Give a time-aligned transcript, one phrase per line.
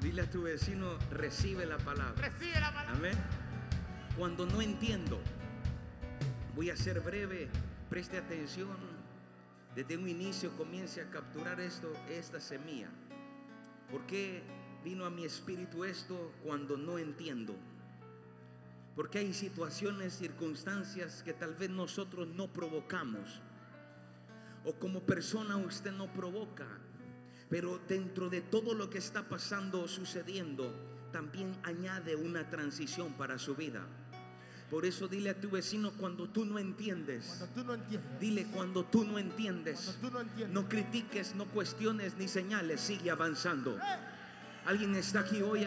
[0.00, 2.28] Dile a tu vecino, recibe la palabra.
[2.28, 2.92] Recibe la palabra.
[2.92, 3.14] Amén.
[4.16, 5.20] Cuando no entiendo,
[6.54, 7.48] voy a ser breve,
[7.88, 8.76] preste atención.
[9.74, 12.88] Desde un inicio comience a capturar esto, esta semilla.
[13.90, 14.42] ¿Por qué
[14.84, 17.54] vino a mi espíritu esto cuando no entiendo?
[18.94, 23.40] Porque hay situaciones, circunstancias que tal vez nosotros no provocamos.
[24.64, 26.66] O como persona usted no provoca.
[27.52, 30.74] Pero dentro de todo lo que está pasando, sucediendo,
[31.12, 33.86] también añade una transición para su vida.
[34.70, 37.26] Por eso dile a tu vecino cuando tú no entiendes.
[37.26, 38.20] Cuando tú no entiendes.
[38.20, 39.82] Dile cuando tú no entiendes.
[39.82, 40.54] Cuando tú no entiendes.
[40.54, 43.76] No critiques, no cuestiones ni señales, sigue avanzando.
[43.76, 44.11] ¡Eh!
[44.66, 45.66] Alguien está aquí hoy.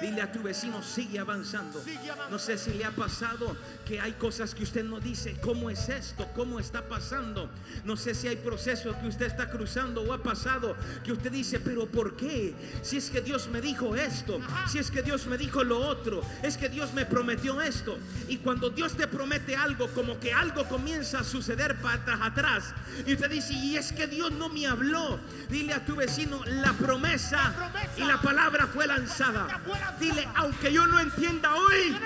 [0.00, 1.80] Dile a tu vecino, sigue avanzando.
[1.80, 2.30] Sigue avanzando.
[2.30, 3.56] No sé si le ha pasado
[3.86, 5.36] que hay cosas que usted no dice.
[5.40, 6.26] ¿Cómo es esto?
[6.34, 7.48] ¿Cómo está pasando?
[7.84, 10.74] No sé si hay procesos que usted está cruzando o ha pasado
[11.04, 12.52] que usted dice, pero ¿por qué?
[12.82, 16.22] Si es que Dios me dijo esto, si es que Dios me dijo lo otro,
[16.42, 17.96] es que Dios me prometió esto.
[18.26, 22.74] Y cuando Dios te promete algo, como que algo comienza a suceder para atrás, atrás.
[23.06, 25.20] Y usted dice, y es que Dios no me habló.
[25.48, 27.92] Dile a tu vecino, la promesa, La promesa.
[27.98, 29.60] y la palabra La fue lanzada.
[30.00, 31.96] Dile, aunque yo no entienda hoy,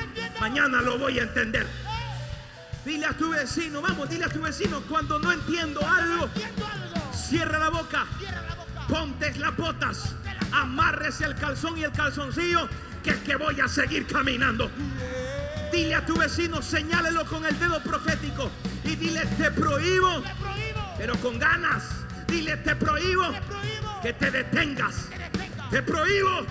[0.41, 1.67] mañana lo voy a entender.
[2.85, 6.29] Dile a tu vecino, vamos, dile a tu vecino, cuando no entiendo algo,
[7.13, 8.07] cierra la boca,
[8.89, 10.15] ponte las botas,
[10.53, 12.69] amarres el calzón y el calzoncillo,
[13.03, 14.71] que es que voy a seguir caminando.
[15.73, 18.51] Dile a tu vecino, señálelo con el dedo profético
[18.85, 20.23] y dile, te prohíbo,
[20.99, 21.85] pero con ganas.
[22.27, 23.33] Dile, Te prohíbo.
[24.03, 25.09] que te detengas.
[25.71, 26.47] Te prohíbo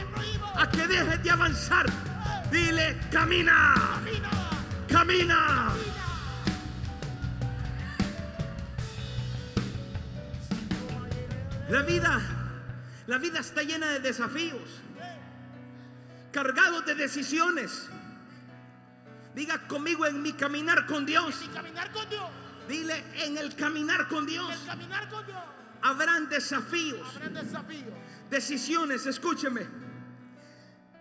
[0.56, 1.86] a que dejes de avanzar.
[2.52, 4.02] Dile, camina,
[4.88, 5.74] Camina.
[11.70, 12.22] La vida,
[13.08, 14.82] la vida está llena de desafíos,
[16.32, 17.90] cargados de decisiones.
[19.34, 21.36] Diga conmigo en mi caminar con Dios.
[22.70, 24.50] Dile en el caminar con Dios.
[24.54, 25.40] El caminar con Dios.
[25.81, 27.94] Habrán desafíos, Habrá desafíos.
[28.30, 29.06] Decisiones.
[29.06, 29.66] Escúcheme.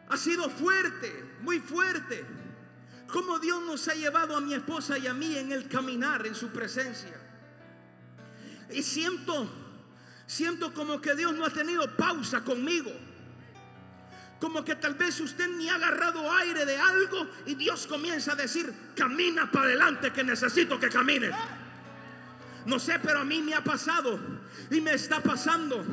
[0.08, 2.24] Ha sido fuerte, muy fuerte.
[3.06, 6.34] Como Dios nos ha llevado a mi esposa y a mí en el caminar en
[6.34, 7.16] su presencia.
[8.70, 9.48] Y siento,
[10.26, 12.90] siento como que Dios no ha tenido pausa conmigo.
[14.40, 18.36] Como que tal vez usted ni ha agarrado aire de algo y Dios comienza a
[18.36, 21.34] decir, camina para adelante que necesito que camines.
[22.66, 24.18] No sé, pero a mí me ha pasado
[24.70, 25.84] y me está pasando.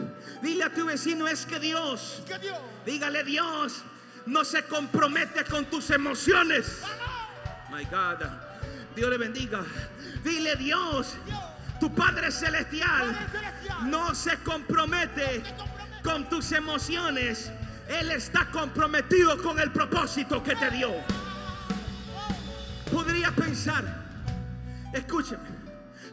[0.42, 2.58] Dile a tu vecino, es que Dios, Es que Dios.
[2.86, 3.84] dígale Dios,
[4.26, 6.82] no se compromete con tus emociones.
[7.70, 8.26] My God,
[8.96, 9.64] Dios le bendiga.
[10.24, 11.16] Dile Dios,
[11.80, 13.90] tu Padre Celestial Padre Celestial.
[13.90, 16.02] no se compromete se compromete.
[16.04, 17.52] con tus emociones.
[17.90, 20.92] Él está comprometido con el propósito que te dio.
[22.92, 23.84] Podría pensar,
[24.94, 25.40] escúcheme,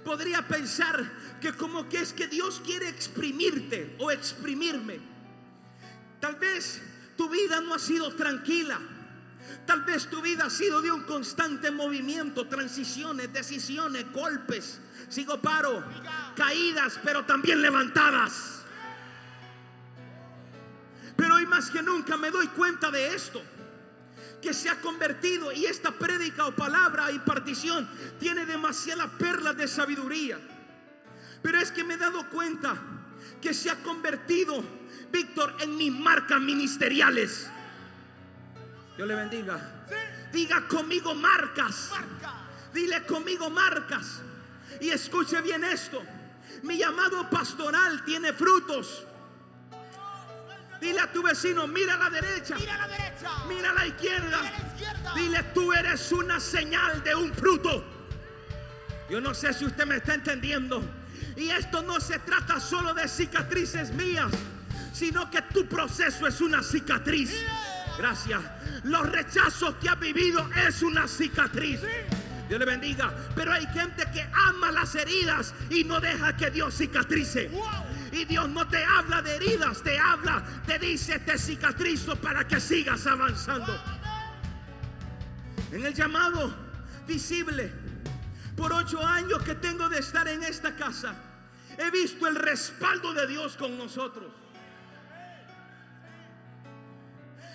[0.08, 1.04] podría pensar
[1.38, 5.00] que como que es que Dios quiere exprimirte o exprimirme.
[6.18, 6.80] Tal vez
[7.14, 8.80] tu vida no ha sido tranquila.
[9.66, 14.80] Tal vez tu vida ha sido de un constante movimiento, transiciones, decisiones, golpes.
[15.10, 15.84] Sigo paro,
[16.34, 18.62] caídas, pero también levantadas.
[21.16, 23.42] Pero hoy más que nunca me doy cuenta de esto.
[24.42, 27.88] Que se ha convertido y esta prédica o palabra y partición
[28.20, 30.38] tiene demasiadas perlas de sabiduría.
[31.42, 32.76] Pero es que me he dado cuenta
[33.40, 34.62] que se ha convertido,
[35.10, 37.48] Víctor, en mis marcas ministeriales.
[38.96, 39.86] Dios le bendiga.
[40.32, 41.90] Diga conmigo marcas.
[41.90, 42.34] Marca.
[42.72, 44.22] Dile conmigo marcas.
[44.80, 46.02] Y escuche bien esto.
[46.62, 49.04] Mi llamado pastoral tiene frutos.
[50.80, 53.30] Dile a tu vecino, mira a la derecha, Mira a la derecha.
[53.48, 54.26] mira a la izquierda.
[54.26, 55.14] Mira a la izquierda.
[55.14, 57.84] Dile, tú eres una señal de un fruto.
[59.10, 60.82] Yo no sé si usted me está entendiendo.
[61.36, 64.30] Y esto no se trata solo de cicatrices mías,
[64.92, 67.32] sino que tu proceso es una cicatriz.
[67.96, 68.40] Gracias.
[68.84, 71.80] Los rechazos que has vivido es una cicatriz.
[72.48, 73.12] Dios le bendiga.
[73.34, 77.50] Pero hay gente que ama las heridas y no deja que Dios cicatrice.
[78.12, 82.60] Y Dios no te habla de heridas, te habla, te dice, te cicatrizo para que
[82.60, 83.78] sigas avanzando.
[85.72, 86.54] En el llamado
[87.06, 87.72] visible,
[88.56, 91.14] por ocho años que tengo de estar en esta casa,
[91.76, 94.32] he visto el respaldo de Dios con nosotros.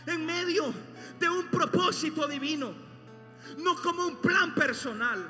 [0.06, 0.74] En medio
[1.20, 2.74] de un propósito divino,
[3.58, 5.26] no como un plan personal.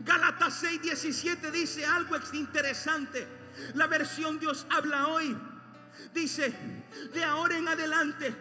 [0.00, 3.37] Gálatas 6:17 dice algo interesante.
[3.74, 5.36] La versión Dios habla hoy.
[6.14, 6.54] Dice,
[7.12, 8.34] de ahora en adelante,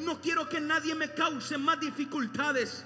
[0.00, 2.84] no quiero que nadie me cause más dificultades,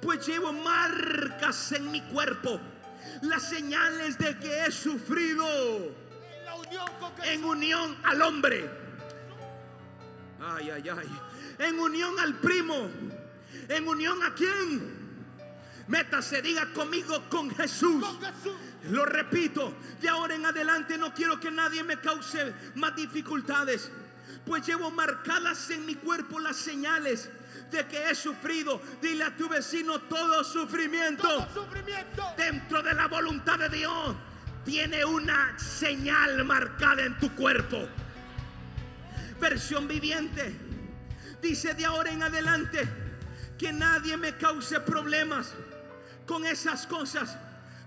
[0.00, 2.60] pues llevo marcas en mi cuerpo,
[3.22, 5.46] las señales de que he sufrido
[7.24, 8.70] En unión al hombre.
[10.40, 11.08] Ay, ay, ay.
[11.58, 12.88] En unión al primo.
[13.68, 15.00] En unión a quién.
[15.88, 18.04] Métase, diga conmigo con Jesús.
[18.04, 18.69] Con Jesús.
[18.84, 23.90] Lo repito, de ahora en adelante no quiero que nadie me cause más dificultades,
[24.46, 27.28] pues llevo marcadas en mi cuerpo las señales
[27.70, 28.80] de que he sufrido.
[29.02, 32.24] Dile a tu vecino todo sufrimiento Todo sufrimiento.
[32.36, 34.16] dentro de la voluntad de Dios
[34.64, 37.86] tiene una señal marcada en tu cuerpo.
[39.40, 40.54] Versión viviente
[41.40, 42.88] dice de ahora en adelante
[43.58, 45.54] que nadie me cause problemas
[46.26, 47.36] con esas cosas,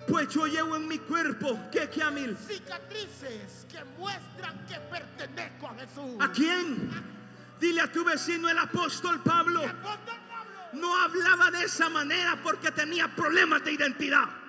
[0.07, 2.38] pues yo llevo en mi cuerpo que Camil.
[2.38, 6.15] Cicatrices que muestran que pertenezco a Jesús.
[6.19, 6.89] ¿A quién?
[7.59, 9.63] Dile a tu vecino el apóstol Pablo.
[9.63, 10.81] El apóstol Pablo.
[10.81, 14.43] no hablaba de esa manera porque tenía problemas de identidad.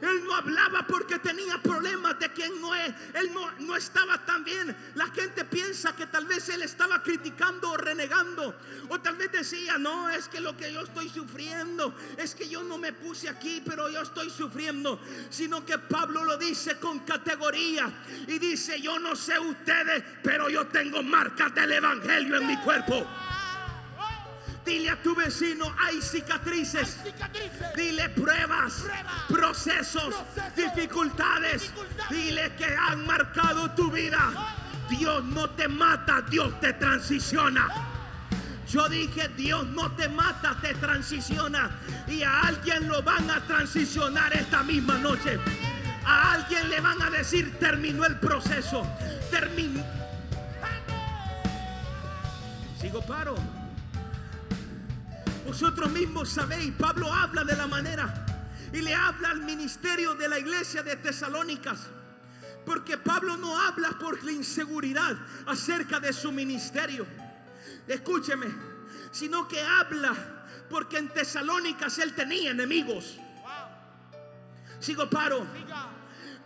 [0.00, 4.44] Él no hablaba porque tenía problemas de que no es, él no, no estaba tan
[4.44, 4.74] bien.
[4.94, 8.54] La gente piensa que tal vez él estaba criticando o renegando.
[8.88, 12.62] O tal vez decía, no, es que lo que yo estoy sufriendo, es que yo
[12.62, 15.00] no me puse aquí, pero yo estoy sufriendo.
[15.28, 17.90] Sino que Pablo lo dice con categoría.
[18.26, 23.06] Y dice, yo no sé ustedes, pero yo tengo marcas del Evangelio en mi cuerpo.
[24.70, 26.98] Dile a tu vecino, hay cicatrices.
[27.02, 27.74] Cicatrices.
[27.74, 31.62] Dile pruebas, Pruebas, procesos, procesos, dificultades.
[31.62, 32.10] dificultades.
[32.10, 34.30] Dile que han marcado tu vida.
[34.88, 37.66] Dios no te mata, Dios te transiciona.
[38.68, 41.70] Yo dije, Dios no te mata, te transiciona.
[42.06, 45.40] Y a alguien lo van a transicionar esta misma noche.
[46.06, 48.86] A alguien le van a decir, terminó el proceso.
[49.32, 49.82] Terminó.
[52.80, 53.59] Sigo paro.
[55.50, 58.24] Vosotros mismos sabéis, Pablo habla de la manera
[58.72, 61.88] y le habla al ministerio de la iglesia de Tesalónicas.
[62.64, 65.16] Porque Pablo no habla por la inseguridad
[65.46, 67.04] acerca de su ministerio.
[67.88, 68.46] Escúcheme,
[69.10, 70.14] sino que habla
[70.70, 73.18] porque en Tesalónicas él tenía enemigos.
[74.78, 75.44] Sigo paro.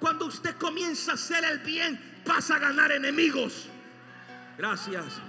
[0.00, 3.66] Cuando usted comienza a hacer el bien, pasa a ganar enemigos.
[4.56, 5.20] Gracias.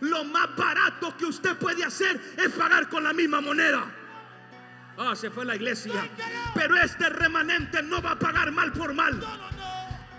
[0.00, 3.84] Lo más barato que usted puede hacer es pagar con la misma moneda.
[4.96, 6.08] Ah, se fue la iglesia.
[6.54, 9.20] Pero este remanente no va a pagar mal por mal.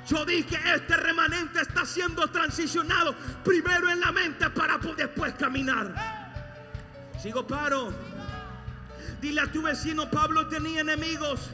[0.07, 5.93] Yo dije, este remanente está siendo transicionado primero en la mente para después caminar.
[7.21, 7.93] Sigo paro.
[9.21, 11.49] Dile a tu vecino, Pablo tenía enemigos.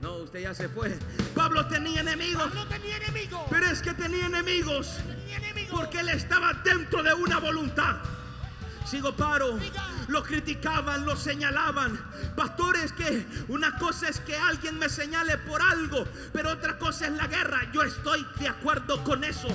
[0.00, 0.96] No, usted ya se fue.
[1.34, 2.44] Pablo tenía enemigos.
[2.44, 3.40] Pablo tenía enemigos.
[3.50, 5.57] Pero es que tenía enemigos Tenía enemigos.
[5.70, 7.96] Porque él estaba dentro de una voluntad.
[8.88, 9.58] Sigo paro.
[10.08, 12.00] Lo criticaban, lo señalaban.
[12.34, 17.12] Pastores que una cosa es que alguien me señale por algo, pero otra cosa es
[17.12, 17.70] la guerra.
[17.70, 19.48] Yo estoy de acuerdo con eso.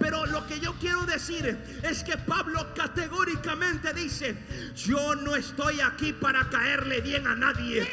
[0.00, 4.38] Pero lo que yo quiero decir es que Pablo categóricamente dice,
[4.74, 7.86] yo no estoy aquí para caerle bien a nadie.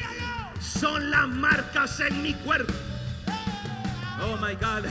[0.61, 2.73] Son las marcas en mi cuerpo.
[4.21, 4.85] Oh my God.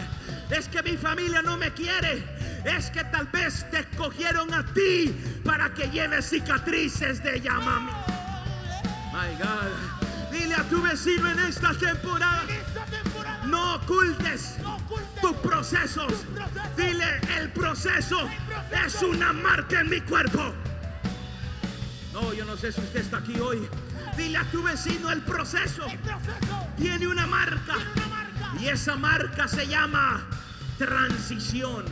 [0.57, 2.25] Es que mi familia no me quiere.
[2.65, 5.15] Es que tal vez te escogieron a ti
[5.45, 7.81] para que lleves cicatrices de llama.
[9.13, 10.31] My God.
[10.33, 12.43] Dile a tu vecino en esta temporada.
[13.45, 16.13] No ocultes No ocultes tus procesos.
[16.35, 16.77] procesos.
[16.77, 18.29] Dile, el proceso
[18.71, 20.55] El es una marca en mi cuerpo.
[22.13, 23.69] No, yo no sé si usted está aquí hoy.
[24.17, 26.69] Dile a tu vecino, el proceso El proceso.
[26.77, 27.75] tiene una marca.
[27.75, 28.61] Tiene una marca.
[28.61, 30.25] Y esa marca se llama
[30.79, 31.85] transición.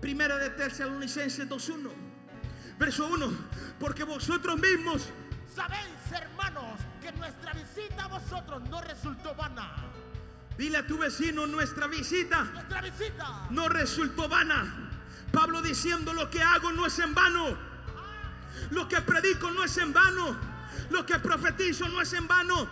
[0.00, 1.90] Primera de Tesalonicenses 2.1.
[2.78, 3.32] Verso 1.
[3.78, 5.08] Porque vosotros mismos
[5.54, 9.74] Sabéis, hermanos, que nuestra visita a vosotros no resultó vana.
[10.56, 13.46] Dile a tu vecino, nuestra visita Nuestra visita.
[13.50, 14.90] no resultó vana.
[15.32, 17.56] Pablo diciendo lo que hago no es en vano.
[18.70, 20.36] Lo que predico no es en vano.
[20.90, 22.68] Lo que profetizo no es en vano.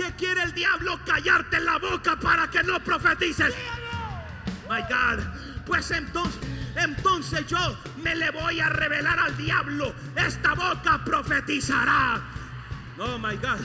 [0.00, 0.98] ¿Qué quiere el diablo?
[1.04, 3.54] Callarte la boca para que no profetices.
[4.66, 5.22] My God.
[5.66, 6.40] Pues entonces,
[6.74, 9.94] entonces yo me le voy a revelar al diablo.
[10.16, 12.18] Esta boca profetizará.
[12.98, 13.60] Oh my God.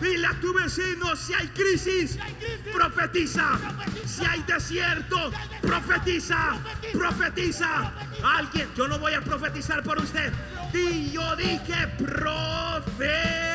[0.00, 3.58] Dile a tu vecino si hay crisis, hay crisis, profetiza.
[3.58, 4.08] profetiza.
[4.08, 6.56] Si hay desierto, profetiza.
[6.94, 7.92] Profetiza.
[8.24, 10.32] Alguien, yo no voy a profetizar por usted.
[10.72, 13.53] Y yo dije profetiza.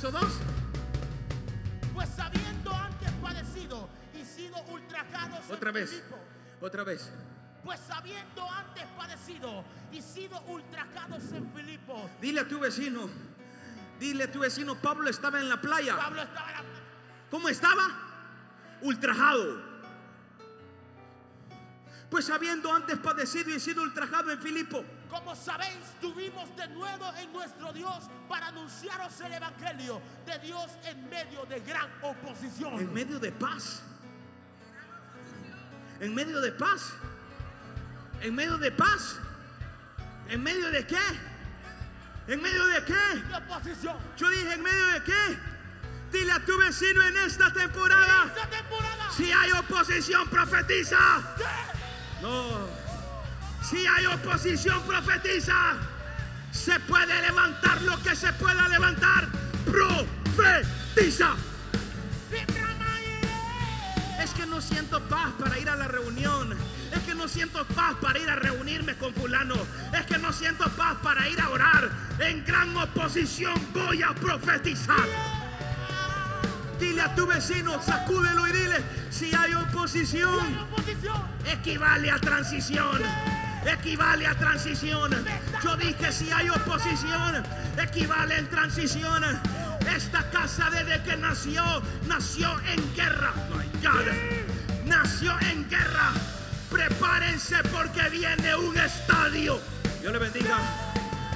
[0.00, 0.32] verso 2.
[1.92, 5.50] Pues habiendo antes padecido y sido ultrajados.
[5.50, 5.90] Otra vez.
[5.90, 6.18] Filipo,
[6.60, 7.10] otra vez.
[7.64, 12.08] Pues habiendo antes padecido y sido ultrajados en Filipo.
[12.20, 13.10] Dile a tu vecino.
[13.98, 15.94] Dile a tu vecino, Pablo estaba en la playa.
[15.98, 16.80] Pablo estaba en la playa.
[17.30, 17.82] ¿Cómo estaba?
[18.80, 19.70] Ultrajado.
[22.08, 27.32] Pues habiendo antes padecido y sido ultrajado en Filipo como sabéis, tuvimos de nuevo en
[27.32, 32.78] nuestro Dios para anunciaros el Evangelio de Dios en medio de gran oposición.
[32.78, 33.82] en medio de paz.
[35.98, 36.92] En medio de paz.
[38.22, 39.18] En medio de paz.
[40.28, 40.96] ¿En medio de qué?
[42.28, 43.16] ¿En medio de qué?
[43.28, 43.96] De oposición.
[44.16, 45.38] Yo dije, ¿en medio de qué?
[46.12, 48.26] Dile a tu vecino en esta temporada.
[48.26, 49.10] Esta temporada.
[49.16, 50.98] Si hay oposición, profetiza.
[52.22, 52.89] No.
[53.62, 55.76] Si hay oposición, profetiza.
[56.50, 59.28] Se puede levantar lo que se pueda levantar.
[59.64, 61.34] Profetiza.
[64.22, 66.54] Es que no siento paz para ir a la reunión.
[66.92, 69.54] Es que no siento paz para ir a reunirme con fulano.
[69.98, 71.90] Es que no siento paz para ir a orar.
[72.18, 75.06] En gran oposición voy a profetizar.
[76.78, 78.76] Dile a tu vecino, sacúdelo y dile,
[79.10, 80.38] si hay oposición.
[81.46, 83.02] equivale a transición.
[83.66, 85.10] Equivale a transición.
[85.62, 87.42] Yo dije si hay oposición,
[87.78, 89.22] equivale en transición.
[89.94, 91.62] Esta casa desde que nació,
[92.06, 93.32] nació en guerra.
[93.50, 94.06] My God.
[94.86, 96.10] Nació en guerra.
[96.70, 99.60] Prepárense porque viene un estadio.
[100.00, 100.58] Dios le bendiga.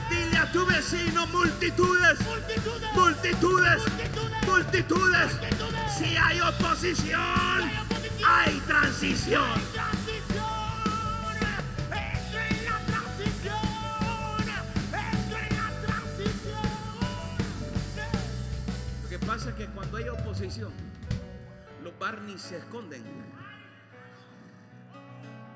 [0.08, 2.92] Dile a tu vecino multitudes, Multitudes.
[2.94, 3.82] multitudes,
[4.46, 5.32] Multitudes.
[5.98, 7.70] Si hay oposición,
[8.26, 8.60] hay.
[8.66, 9.73] Transición.
[19.34, 20.70] Pasa es que cuando hay oposición,
[21.82, 23.02] los barnis se esconden.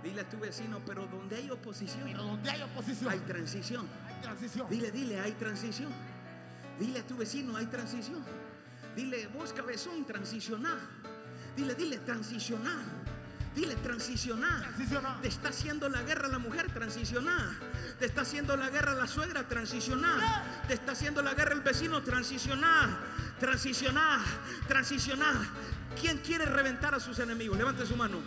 [0.02, 3.88] Dile a tu vecino, pero donde hay oposición, Pero donde hay oposición, hay transición.
[4.08, 4.68] hay transición.
[4.68, 5.92] Dile, dile, hay transición.
[6.80, 8.25] Dile a tu vecino, hay transición.
[8.97, 10.78] Dile, vos cabezón, transicionar.
[11.56, 12.82] Dile, dile, transicionar.
[13.59, 14.61] Dile, transicionar.
[14.61, 15.21] Transicionar.
[15.21, 17.57] Te está haciendo la guerra la mujer, transicionar.
[17.99, 20.45] Te está haciendo la guerra la suegra, transicionar.
[20.69, 22.88] Te está haciendo la guerra el vecino, transicionar.
[23.41, 24.21] Transicionar,
[24.69, 25.35] transicionar.
[26.00, 27.59] ¿Quién quiere reventar a sus enemigos?
[27.59, 28.21] Levante su mano.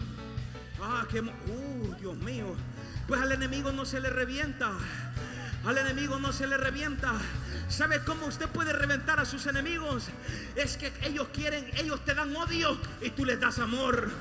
[0.82, 1.22] Ah, qué.
[1.22, 2.54] Uh, Dios mío.
[3.08, 4.74] Pues al enemigo no se le revienta.
[5.64, 7.14] Al enemigo no se le revienta.
[7.70, 10.10] ¿Sabe cómo usted puede reventar a sus enemigos?
[10.58, 14.12] Es que ellos quieren, ellos te dan odio y tú les das amor.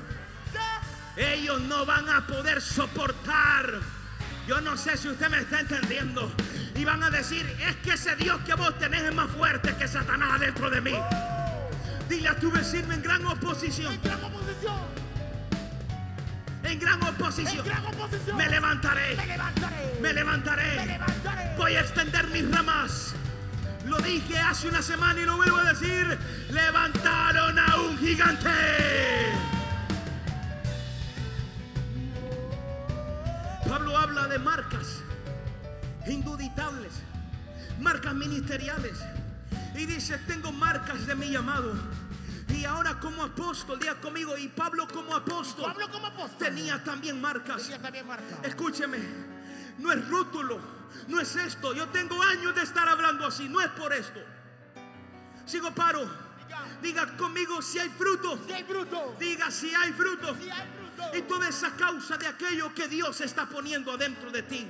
[1.17, 3.79] Ellos no van a poder soportar.
[4.47, 6.31] Yo no sé si usted me está entendiendo.
[6.75, 9.87] Y van a decir, es que ese Dios que vos tenés es más fuerte que
[9.87, 10.93] Satanás adentro de mí.
[12.09, 13.93] Dile a tu vecino en gran oposición.
[13.93, 14.75] En gran oposición.
[16.63, 17.65] En gran En oposición.
[17.65, 18.37] gran oposición.
[18.37, 19.15] Me levantaré.
[19.15, 19.97] Me levantaré.
[20.01, 20.75] Me levantaré.
[20.75, 21.55] Me levantaré.
[21.57, 23.13] Voy a extender mis ramas.
[23.85, 26.17] Lo dije hace una semana y lo vuelvo a decir.
[26.49, 28.49] Levantaron a un gigante.
[33.91, 35.01] Pablo habla de marcas
[36.07, 36.93] induditables,
[37.79, 38.97] marcas ministeriales.
[39.75, 41.73] Y dice, tengo marcas de mi llamado.
[42.47, 46.37] Y ahora como apóstol, diga conmigo, y Pablo como apóstol Pablo como apóstol.
[46.37, 47.63] tenía también marcas.
[47.63, 48.39] Tenía también marca.
[48.43, 48.97] Escúcheme,
[49.79, 50.59] no es rótulo,
[51.09, 51.73] no es esto.
[51.73, 54.21] Yo tengo años de estar hablando así, no es por esto.
[55.45, 56.07] Sigo paro.
[56.81, 58.39] Diga conmigo si hay fruto.
[58.45, 59.15] Si hay fruto.
[59.19, 60.35] Diga si hay fruto.
[60.35, 60.80] Si hay fruto.
[61.13, 64.69] Y toda esa causa de aquello que Dios está poniendo adentro de ti.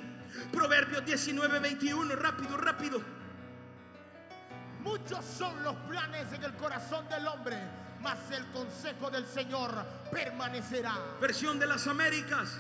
[0.52, 3.02] Proverbios 19, 21, rápido, rápido.
[4.82, 7.58] Muchos son los planes en el corazón del hombre,
[8.02, 9.72] mas el consejo del Señor
[10.12, 10.98] permanecerá.
[11.20, 12.58] Versión de las Américas.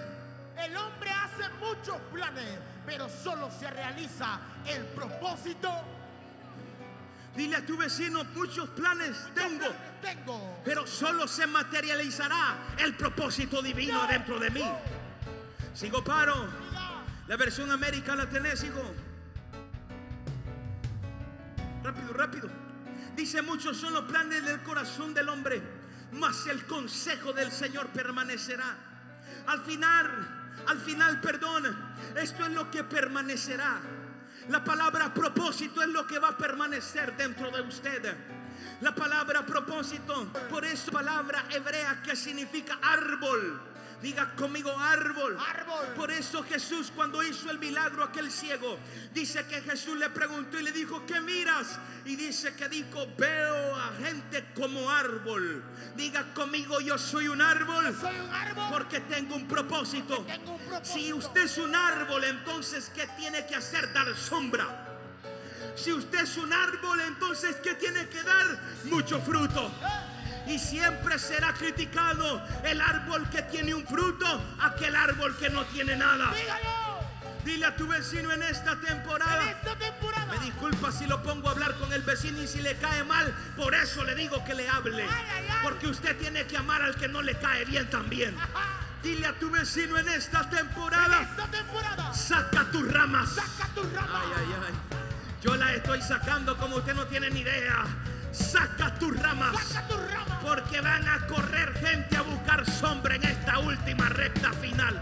[0.58, 5.70] El hombre hace muchos planes, pero solo se realiza el propósito.
[7.36, 9.68] Dile a tu vecino, muchos planes tengo,
[10.02, 10.62] Tengo.
[10.66, 14.64] pero solo se materializará el propósito divino dentro de mí.
[15.74, 16.50] Sigo paro.
[17.28, 18.84] La versión América la tenés, hijo.
[21.84, 22.50] Rápido, rápido.
[23.16, 25.62] Dice, muchos son los planes del corazón del hombre,
[26.12, 28.76] mas el consejo del Señor permanecerá.
[29.48, 31.64] Al final, al final, perdón,
[32.18, 33.80] esto es lo que permanecerá.
[34.51, 38.13] La palabra propósito es lo que va a permanecer dentro de usted.
[38.81, 43.71] La palabra propósito, por eso palabra hebrea que significa árbol.
[44.01, 45.38] Diga conmigo árbol.
[45.39, 45.93] Árbol.
[45.96, 48.79] Por eso Jesús cuando hizo el milagro a aquel ciego,
[49.13, 51.77] dice que Jesús le preguntó y le dijo, ¿qué miras?
[52.05, 55.63] Y dice que dijo, veo a gente como árbol.
[55.96, 57.96] Diga conmigo, yo soy un árbol.
[58.00, 58.65] Soy un árbol.
[58.72, 60.17] Porque tengo un propósito.
[60.25, 61.00] Tengo un propósito.
[61.00, 63.93] Si usted es un árbol, entonces ¿qué tiene que hacer?
[63.93, 64.88] Dar sombra.
[65.75, 68.60] Si usted es un árbol, entonces ¿qué tiene que dar?
[68.86, 69.72] Mucho fruto.
[70.51, 74.25] Y siempre será criticado el árbol que tiene un fruto,
[74.60, 76.29] aquel árbol que no tiene nada.
[76.34, 76.91] Dígalo.
[77.46, 79.50] Dile a tu vecino en esta En temporada.
[79.50, 80.25] esta temporada.
[80.34, 83.34] Me disculpa si lo pongo a hablar con el vecino y si le cae mal,
[83.55, 85.03] por eso le digo que le hable.
[85.03, 85.58] Ay, ay, ay.
[85.63, 88.36] Porque usted tiene que amar al que no le cae bien también.
[89.01, 92.13] Dile a tu vecino en esta En temporada, esta temporada.
[92.13, 93.29] saca tus ramas.
[93.34, 94.22] Saca tu rama.
[94.22, 94.74] Ay, ay, ay.
[95.41, 97.86] Yo la estoy sacando como usted no tiene ni idea.
[98.32, 99.56] Saca tus ramas.
[99.68, 100.40] Saca tu rama.
[100.42, 105.02] Porque van a correr gente a buscar sombra en esta última recta final.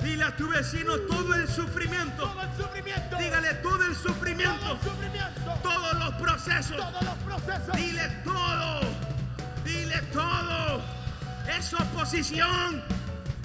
[0.00, 2.22] Dile a tu vecino todo el sufrimiento.
[2.28, 3.16] Todo el sufrimiento.
[3.16, 4.72] Dígale todo el Todo sufrimiento.
[4.72, 5.54] el sufrimiento.
[5.62, 6.76] Todos los procesos.
[6.76, 7.76] Todos los procesos.
[7.76, 8.80] Dile todo.
[9.64, 10.82] Dile todo.
[11.56, 12.82] Es oposición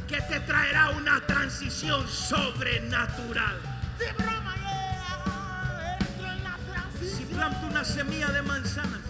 [0.07, 3.55] que te traerá una transición sobrenatural.
[3.97, 4.05] Sí,
[7.43, 9.01] Planto una semilla de manzanas,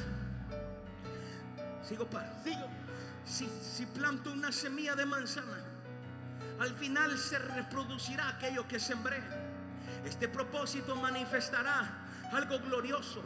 [1.87, 2.43] sigo para.
[2.43, 2.67] Sigo.
[3.23, 5.59] Si, si planto una semilla de manzana,
[6.59, 9.21] al final se reproducirá aquello que sembré.
[10.03, 13.21] Este propósito manifestará algo glorioso.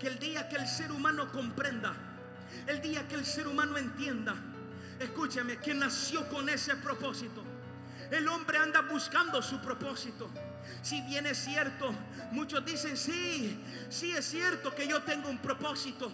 [0.00, 1.94] Que el día que el ser humano comprenda,
[2.66, 4.34] el día que el ser humano entienda,
[4.98, 7.44] escúchame, que nació con ese propósito.
[8.10, 10.28] El hombre anda buscando su propósito.
[10.82, 11.94] Si bien es cierto,
[12.32, 16.12] muchos dicen, sí, sí es cierto que yo tengo un propósito.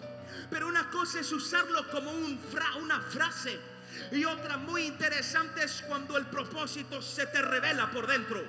[0.48, 3.58] Pero una cosa es usarlo como una frase.
[4.12, 8.42] Y otra muy interesante es cuando el propósito se te revela por dentro.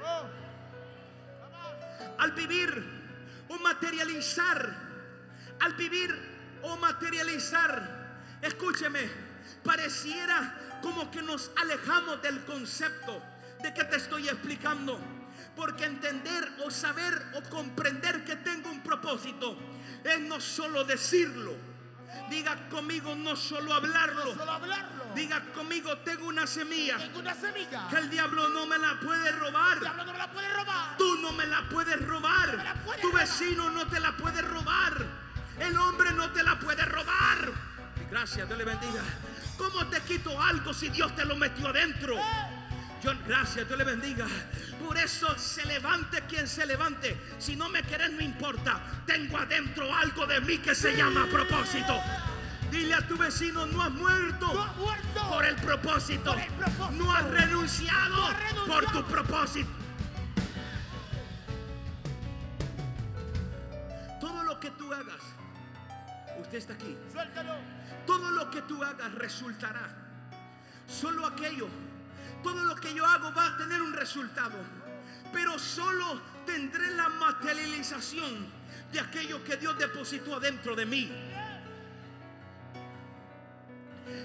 [2.18, 2.84] Al vivir
[3.50, 4.76] o materializar,
[5.60, 6.16] al vivir
[6.62, 9.10] o materializar, escúcheme,
[9.64, 13.22] pareciera como que nos alejamos del concepto
[13.62, 15.00] de que te estoy explicando.
[15.56, 19.58] Porque entender o saber o comprender que tengo un propósito
[20.04, 21.54] es no solo decirlo.
[22.30, 24.34] Diga conmigo, no solo hablarlo.
[24.36, 25.06] Solo hablarlo.
[25.14, 27.88] Diga conmigo, tengo una semilla Tengo una semilla.
[27.90, 29.74] que el diablo no me la puede robar.
[29.78, 30.98] El diablo no me la puede robar.
[30.98, 32.76] Tú no me la puedes la robar.
[33.02, 33.22] Tu robar.
[33.22, 35.06] vecino no te la puede robar.
[35.60, 37.52] El hombre no te la puede robar.
[38.10, 39.02] Gracias, Dios le bendiga.
[39.58, 42.16] ¿Cómo te quito algo si Dios te lo metió adentro?
[43.04, 44.28] Yo, gracias, Dios le bendiga.
[44.86, 47.18] Por eso se levante quien se levante.
[47.40, 48.80] Si no me querés, no importa.
[49.08, 52.00] Tengo adentro algo de mí que se llama propósito.
[52.70, 55.30] Dile a tu vecino, no has muerto No has muerto.
[55.30, 56.32] por el propósito.
[56.34, 56.92] Por el propósito.
[57.04, 58.68] No has renunciado, No has renunciado.
[58.68, 59.70] por tu propósito.
[64.20, 65.22] Todo lo que tú hagas,
[66.40, 66.96] usted está aquí.
[67.12, 67.56] Suéltalo.
[68.06, 69.90] Todo lo que tú hagas resultará.
[70.88, 71.68] Solo aquello,
[72.44, 74.58] todo lo que yo hago va a tener un resultado.
[75.34, 78.48] Pero solo tendré la materialización
[78.92, 81.12] de aquello que Dios depositó adentro de mí.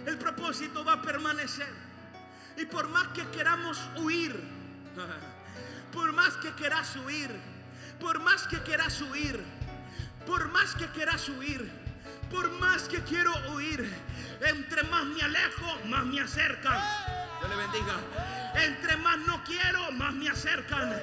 [0.07, 1.73] El propósito va a permanecer.
[2.57, 4.35] Y por más que queramos huir,
[5.93, 7.31] por más que quieras huir,
[8.01, 9.43] por más que quieras huir,
[10.27, 11.71] por más que quieras huir,
[12.31, 13.93] por más que quiero huir,
[14.41, 16.81] entre más me alejo, más me acercan.
[17.39, 17.95] Dios le bendiga.
[18.55, 21.01] Entre más no quiero, más me acercan.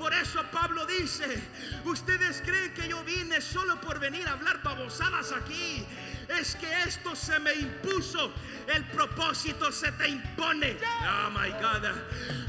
[0.00, 1.42] Por eso Pablo dice,
[1.84, 5.84] ustedes creen que yo vine solo por venir a hablar babosadas aquí.
[6.26, 8.32] Es que esto se me impuso.
[8.66, 10.78] El propósito se te impone.
[11.02, 11.90] Oh my God.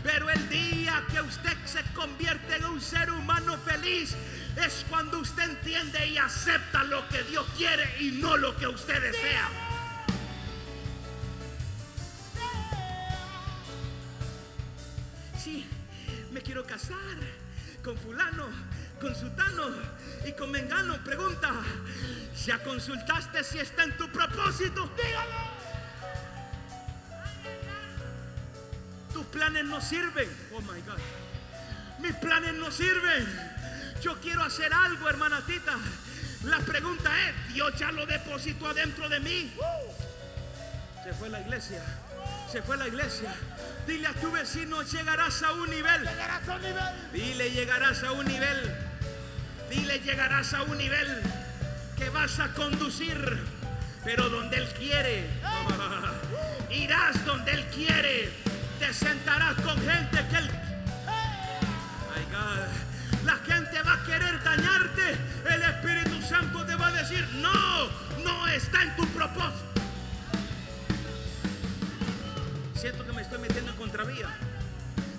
[0.03, 4.15] Pero el día que usted se convierte en un ser humano feliz
[4.55, 9.01] es cuando usted entiende y acepta lo que Dios quiere y no lo que usted
[9.01, 9.70] desea.
[16.71, 17.17] Casar
[17.83, 18.47] con fulano,
[19.01, 19.67] con sutano
[20.25, 21.03] y con mengano.
[21.03, 21.51] Pregunta,
[22.45, 24.89] ¿ya consultaste si está en tu propósito?
[24.95, 25.51] Dígalo.
[29.11, 30.29] Tus planes no sirven.
[30.53, 30.99] Oh my God.
[31.99, 33.27] Mis planes no sirven.
[34.01, 35.75] Yo quiero hacer algo, hermana Tita.
[36.45, 39.53] La pregunta es, ¿Dios ya lo depositó adentro de mí?
[41.03, 41.83] Se fue la iglesia.
[42.51, 43.33] Se fue la iglesia.
[43.87, 46.01] Dile a tu vecino, llegarás a un nivel.
[46.03, 47.11] Llegarás a un nivel.
[47.13, 48.75] Dile, llegarás a un nivel.
[49.69, 51.21] Dile, llegarás a un nivel
[51.97, 53.39] que vas a conducir,
[54.03, 55.29] pero donde Él quiere.
[56.69, 58.33] Irás donde Él quiere.
[58.79, 60.49] Te sentarás con gente que Él...
[62.09, 63.25] My God.
[63.25, 65.17] La gente va a querer dañarte.
[65.49, 67.89] El Espíritu Santo te va a decir, no,
[68.23, 69.70] no está en tu propósito.
[72.81, 74.27] Siento que me estoy metiendo en contravía.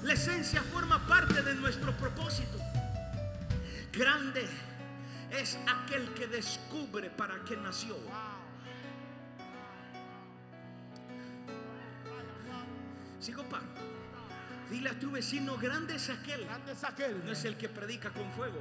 [0.03, 2.59] La esencia forma parte de nuestro propósito.
[3.93, 4.49] Grande
[5.31, 7.95] es aquel que descubre para qué nació.
[13.21, 13.63] Sigo paro.
[14.69, 16.45] Dile a tu vecino, grande es aquel.
[16.45, 17.25] Grande es aquel.
[17.25, 18.61] No es el que predica con fuego.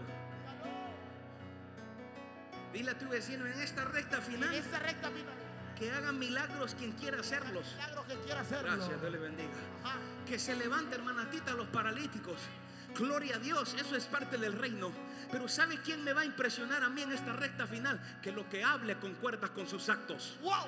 [2.72, 5.51] Dile a tu vecino en esta recta En final esta recta final.
[5.82, 7.66] Que hagan milagros quien quiera hacerlos.
[8.24, 8.44] Quiera.
[8.44, 9.50] Gracias, Dios le bendiga.
[9.84, 9.98] Ajá.
[10.28, 12.38] Que se levante, hermanatita, los paralíticos.
[12.96, 14.92] Gloria a Dios, eso es parte del reino.
[15.32, 18.00] Pero ¿sabe quién me va a impresionar a mí en esta recta final?
[18.22, 20.38] Que lo que hable concuerda con sus actos.
[20.44, 20.68] Wow.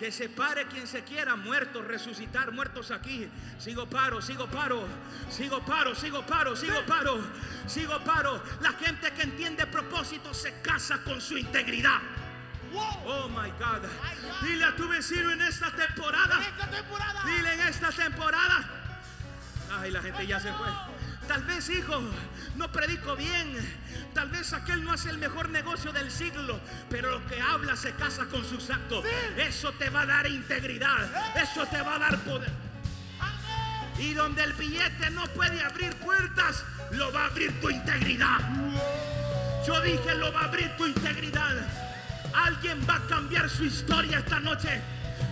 [0.00, 3.28] Que se pare quien se quiera, muertos, resucitar, muertos aquí.
[3.58, 4.88] Sigo paro, sigo paro,
[5.28, 7.20] sigo paro, sigo paro, sigo paro,
[7.66, 8.42] sigo paro.
[8.62, 12.00] La gente que entiende propósito se casa con su integridad.
[13.04, 13.86] Oh my God.
[14.42, 15.32] Dile a tu vecino.
[15.32, 16.38] En esta temporada.
[17.26, 18.70] Dile en esta temporada.
[19.78, 20.99] Ay, la gente ya se fue.
[21.30, 22.02] Tal vez, hijo,
[22.56, 23.56] no predico bien.
[24.12, 26.58] Tal vez aquel no hace el mejor negocio del siglo.
[26.88, 29.04] Pero lo que habla se casa con sus actos.
[29.36, 31.08] Eso te va a dar integridad.
[31.40, 32.50] Eso te va a dar poder.
[34.00, 38.40] Y donde el billete no puede abrir puertas, lo va a abrir tu integridad.
[39.64, 41.54] Yo dije, lo va a abrir tu integridad.
[42.34, 44.82] Alguien va a cambiar su historia esta noche.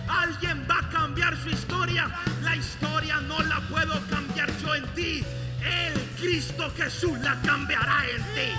[0.07, 2.09] Alguien va a cambiar su historia.
[2.41, 5.25] La historia no la puedo cambiar yo en ti.
[5.63, 8.51] El Cristo Jesús la cambiará en ti.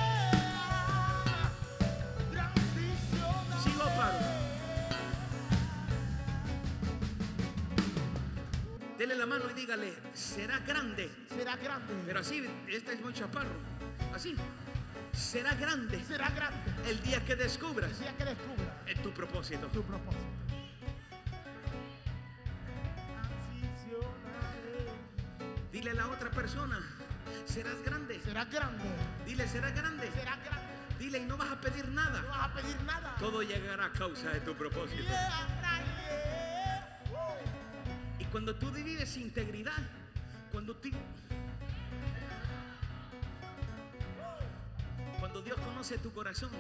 [3.63, 3.85] Sigo.
[8.99, 11.11] Dele la mano y dígale, será grande.
[11.35, 11.95] Será grande.
[12.07, 13.51] Pero así, este es muy chaparro.
[14.15, 14.37] Así.
[15.13, 16.59] Será grande Será grande.
[16.89, 19.67] el día que descubras El día que descubra en tu propósito.
[19.69, 20.25] tu propósito.
[25.73, 26.79] Dile a la otra persona,
[27.51, 28.21] serás grande.
[28.25, 28.85] Será grande.
[29.27, 30.11] Dile, será grande.
[30.13, 30.71] Será grande.
[30.99, 32.23] Dile, y no vas a pedir No nada.
[32.23, 33.17] vas a pedir nada.
[33.19, 35.03] Todo llegará a causa de tu propósito.
[35.03, 37.01] Yeah, yeah.
[37.11, 37.19] Woo.
[38.19, 39.83] Y cuando tú vives integridad,
[40.53, 40.91] cuando tú...
[45.19, 46.51] Cuando Dios conoce tu corazón,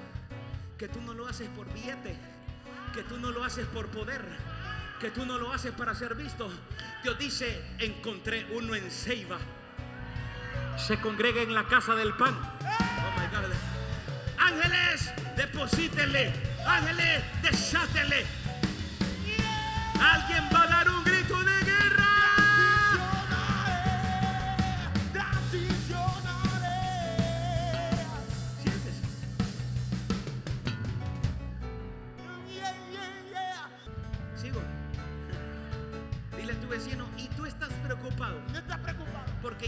[0.77, 2.17] que tú no lo haces por billete,
[2.95, 4.23] que tú no lo haces por poder,
[5.01, 6.51] que tú no lo haces para ser visto.
[7.03, 9.39] Dios dice, encontré uno en Ceiba.
[10.87, 12.37] Se congrega en la casa del pan.
[12.63, 13.53] Oh my God.
[14.39, 16.33] Ángeles, deposítenle.
[16.67, 18.27] Ángeles, desátenle.
[20.01, 20.60] Alguien va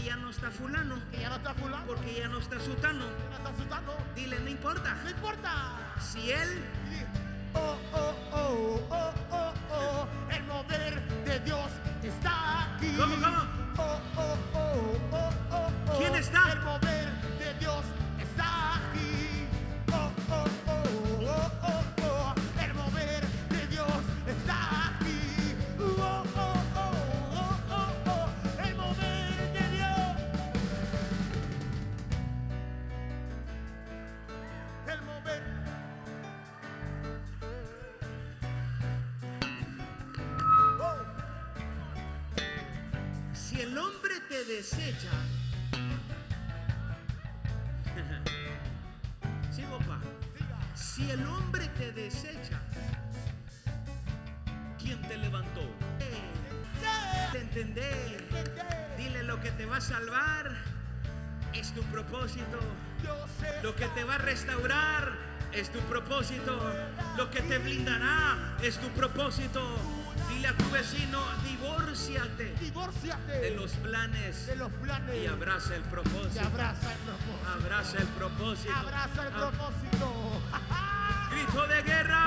[0.03, 3.05] porque ya no está fulano, que ya no está fulano, porque ya no está sutano.
[3.05, 3.79] no está.
[4.15, 4.95] Dile, no importa.
[5.03, 5.95] No importa.
[5.99, 6.63] Si él,
[7.55, 10.07] Oh, oh, oh, oh, oh, oh.
[10.31, 11.69] El mover de Dios
[12.01, 12.91] está aquí.
[12.97, 13.37] ¿Cómo, cómo?
[13.77, 15.97] Oh, oh, oh, oh, oh, oh.
[15.99, 16.51] ¿Quién está?
[16.51, 18.02] El mover de Dios está
[68.63, 69.61] es tu propósito.
[70.29, 75.81] Dile a tu vecino, divórciate divórciate de los planes de los planes y abraza el
[75.81, 76.41] y propósito.
[76.41, 77.49] abraza el propósito.
[77.53, 78.73] Abraza el propósito.
[78.73, 80.41] Abraza el Ah, propósito.
[81.31, 82.23] Grito de guerra.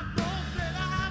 [0.00, 1.10] Atmósfera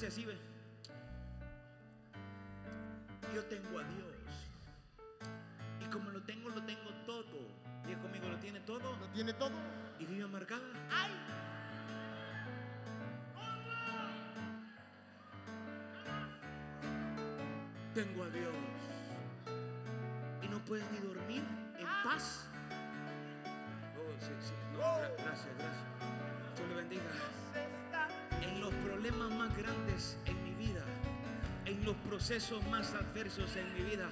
[0.00, 0.53] de
[3.34, 4.14] yo tengo a Dios.
[5.80, 7.48] Y como lo tengo, lo tengo todo.
[7.86, 8.96] Diga conmigo, lo tiene todo.
[8.96, 9.50] Lo tiene todo.
[9.98, 10.62] Y vive amargada.
[10.90, 11.10] ¡Ay!
[17.94, 18.54] Tengo a Dios.
[20.42, 21.42] Y no puedes ni dormir
[21.78, 22.48] en paz.
[23.96, 24.52] Oh, sí, sí.
[24.72, 25.84] No, gra- gracias, gracias.
[26.56, 27.02] Dios le bendiga.
[28.42, 30.53] En los problemas más grandes en mi vida,
[31.66, 34.08] en los procesos más adversos en mi vida,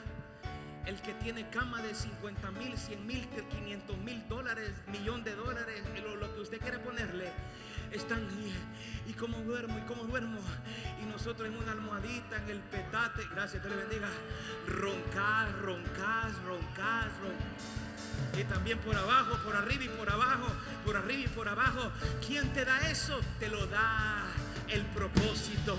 [0.87, 5.83] el que tiene cama de 50 mil, 100 mil, 500 mil dólares, millón de dólares,
[6.03, 7.31] lo, que usted quiera ponerle,
[7.93, 10.41] están y, y cómo duermo y cómo duermo.
[11.03, 14.09] Y nosotros en una almohadita, en el petate, gracias, Dios le bendiga,
[14.67, 17.83] roncás, roncás, roncás, roncás.
[18.39, 20.47] Y también por abajo, por arriba y por abajo,
[20.85, 21.93] por arriba y por abajo.
[22.27, 23.21] ¿Quién te da eso?
[23.39, 24.25] Te lo da
[24.69, 25.77] el propósito.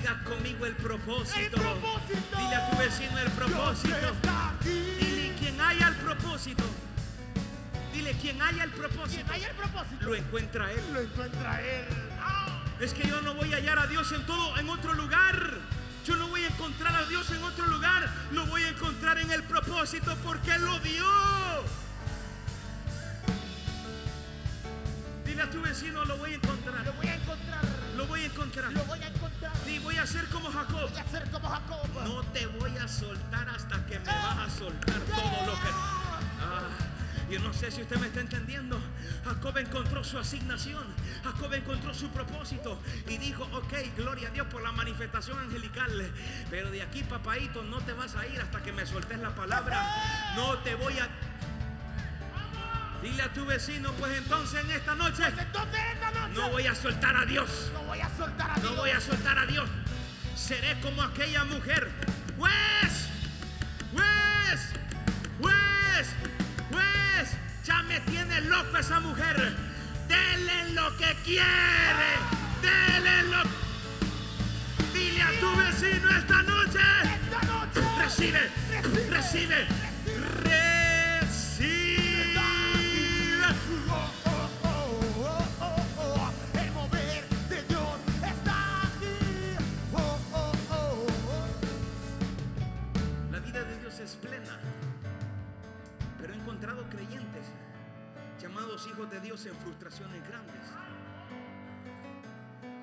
[0.00, 1.38] Diga conmigo el propósito.
[1.38, 2.38] ¡El propósito!
[2.38, 3.94] Dile a tu vecino el propósito.
[4.64, 6.64] Dile quien haya el propósito.
[7.92, 9.24] Dile quien haya el propósito.
[9.24, 10.06] Quien haya el propósito.
[10.06, 10.80] Lo encuentra él.
[10.94, 11.84] Lo encuentra él.
[12.18, 12.64] ¡Ah!
[12.80, 15.58] Es que yo no voy a hallar a Dios en todo, en otro lugar.
[16.06, 18.08] Yo no voy a encontrar a Dios en otro lugar.
[18.32, 21.04] Lo voy a encontrar en el propósito porque Él lo dio.
[25.26, 26.86] Dile a tu vecino, lo voy a encontrar.
[26.86, 27.19] Lo voy a encontrar.
[30.10, 30.90] Ser como Jacob.
[30.90, 31.88] Voy a ser como Jacob.
[32.04, 35.68] No te voy a soltar hasta que me vas a soltar todo lo que...
[36.42, 36.68] Ah,
[37.30, 38.80] yo no sé si usted me está entendiendo.
[39.24, 40.82] Jacob encontró su asignación.
[41.22, 42.80] Jacob encontró su propósito.
[43.06, 46.10] Y dijo, ok, gloria a Dios por la manifestación angelical.
[46.50, 50.34] Pero de aquí, papadito, no te vas a ir hasta que me sueltes la palabra.
[50.34, 51.08] No te voy a...
[53.00, 56.66] Dile a tu vecino, pues entonces en esta noche Pues entonces esta noche no voy
[56.66, 57.70] a soltar a Dios.
[57.72, 58.76] no voy a soltar a No Dios.
[58.76, 59.70] voy a soltar a Dios.
[60.50, 61.88] Seré como aquella mujer.
[62.36, 63.08] Pues,
[63.94, 64.60] pues,
[65.40, 66.08] pues,
[66.72, 67.30] pues.
[67.64, 69.36] Ya me tiene loco esa mujer.
[70.08, 72.10] Dele lo que quiere.
[72.62, 73.44] Dele lo.
[74.92, 76.80] Dile a tu vecino esta noche.
[77.04, 77.80] Esta noche.
[78.02, 79.79] Recibe, recibe, recibe.
[96.40, 97.46] Encontrado creyentes
[98.40, 100.62] llamados hijos de Dios en frustraciones grandes.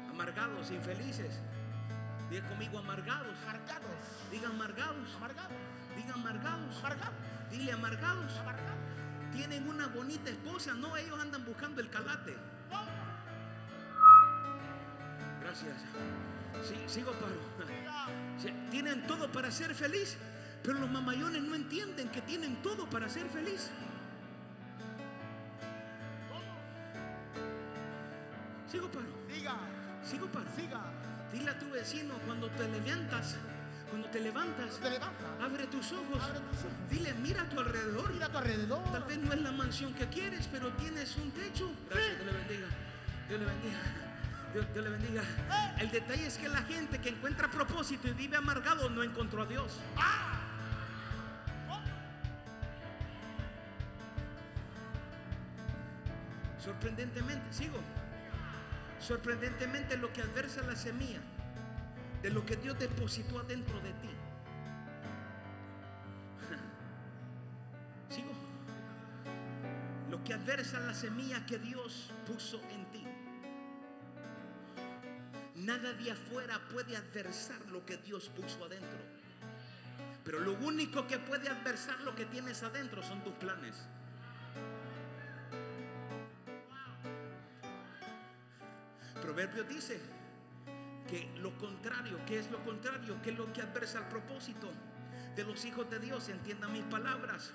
[0.10, 1.40] Amargados, infelices.
[2.30, 3.36] Diga conmigo amargados.
[3.44, 3.90] Amargados.
[4.32, 5.16] Diga amargados.
[5.16, 5.52] Amargados.
[5.96, 6.78] Diga amargados.
[6.78, 7.14] Amargados.
[7.50, 8.38] Dile amargados.
[8.38, 8.78] Amargados.
[9.32, 10.74] Tienen una bonita esposa.
[10.74, 12.36] No, ellos andan buscando el calate.
[15.42, 15.76] Gracias.
[16.64, 17.36] Sí, sigo paro.
[18.70, 20.18] Tienen todo para ser feliz,
[20.68, 23.72] pero los mamayones no entienden que tienen todo para ser feliz.
[28.70, 29.56] Sigo paro, Siga.
[30.04, 30.46] sigo paro.
[30.58, 30.82] Siga.
[31.32, 33.38] Dile a tu vecino cuando te levantas,
[33.90, 35.26] cuando te levantas, Te levanta.
[35.42, 36.22] abre tus ojos.
[36.22, 36.90] Abre tus ojos.
[36.90, 38.12] Dile, mira a tu alrededor.
[38.12, 38.84] Mira a tu alrededor.
[38.92, 41.72] Tal vez no es la mansión que quieres, pero tienes un techo.
[41.90, 42.68] Gracias, Dios le bendiga.
[43.30, 43.80] Dios le bendiga.
[44.54, 45.24] Dios, Dios le bendiga.
[45.80, 49.46] El detalle es que la gente que encuentra propósito y vive amargado no encontró a
[49.46, 49.80] Dios.
[56.78, 57.80] Sorprendentemente, sigo.
[59.00, 61.20] Sorprendentemente lo que adversa la semilla
[62.22, 64.10] de lo que Dios depositó adentro de ti.
[68.16, 68.32] Sigo.
[70.12, 73.04] Lo que adversa la semilla que Dios puso en ti.
[75.56, 79.00] Nada de afuera puede adversar lo que Dios puso adentro.
[80.24, 83.88] Pero lo único que puede adversar lo que tienes adentro son tus planes.
[89.48, 90.00] Proverbios dice
[91.10, 93.20] que lo contrario, ¿qué es lo contrario?
[93.24, 94.70] ¿Qué es lo que adversa el propósito
[95.36, 96.28] de los hijos de Dios?
[96.30, 97.54] Entiendan mis palabras.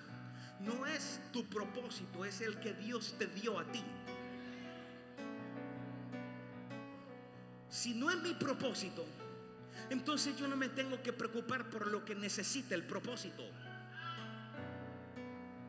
[0.60, 3.82] No es tu propósito, es el que Dios te dio a ti.
[7.68, 9.04] Si no es mi propósito,
[9.90, 13.42] entonces yo no me tengo que preocupar por lo que necesita el propósito.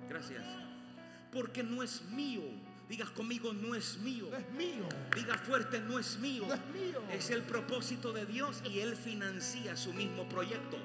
[0.08, 0.46] Gracias.
[1.32, 2.44] Porque no es mío.
[2.90, 4.28] Digas conmigo, no es mío.
[4.30, 4.88] No es mío.
[5.16, 6.46] Diga fuerte, no es mío.
[6.48, 7.02] No es mío.
[7.12, 10.78] Es el propósito de Dios y Él financia su mismo proyecto.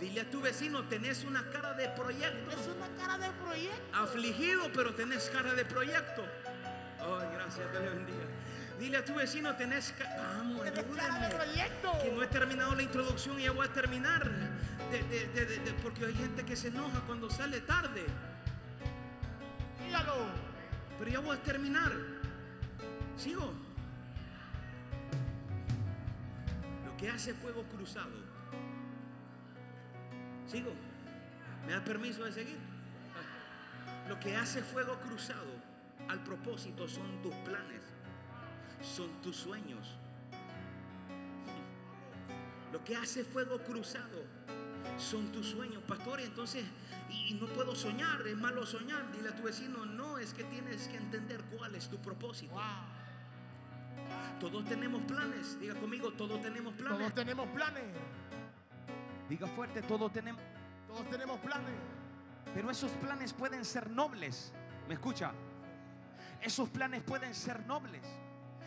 [0.00, 2.50] Dile a tu vecino, tenés una cara de proyecto.
[2.50, 3.96] Es una cara de proyecto.
[3.96, 6.22] Afligido, pero tenés cara de proyecto.
[7.00, 8.24] Ay, gracias, Dios le bendiga.
[8.78, 9.94] Dile a tu vecino, tenés.
[10.18, 10.62] Vamos,
[10.94, 11.92] cara de proyecto.
[12.02, 14.30] Que no he terminado la introducción y ya voy a terminar.
[14.90, 18.04] De- de- de- de- de- porque hay gente que se enoja cuando sale tarde.
[20.98, 21.92] Pero ya voy a terminar.
[23.16, 23.52] Sigo.
[26.84, 28.16] Lo que hace fuego cruzado.
[30.46, 30.72] Sigo.
[31.66, 32.58] ¿Me da permiso de seguir?
[34.08, 35.52] Lo que hace fuego cruzado
[36.08, 37.82] al propósito son tus planes,
[38.80, 39.96] son tus sueños.
[42.72, 44.24] Lo que hace fuego cruzado
[44.98, 46.20] son tus sueños, pastor.
[46.20, 46.64] Y entonces,
[47.10, 49.10] y, y no puedo soñar, es malo soñar.
[49.12, 52.54] Dile a tu vecino, no, es que tienes que entender cuál es tu propósito.
[52.54, 52.62] Wow.
[54.40, 55.58] Todos tenemos planes.
[55.58, 56.98] Diga conmigo, todos tenemos planes.
[56.98, 57.84] Todos tenemos planes.
[59.28, 60.42] Diga fuerte, todos tenemos.
[60.86, 61.74] Todos tenemos planes.
[62.54, 64.52] Pero esos planes pueden ser nobles.
[64.88, 65.32] ¿Me escucha?
[66.40, 68.02] Esos planes pueden ser nobles.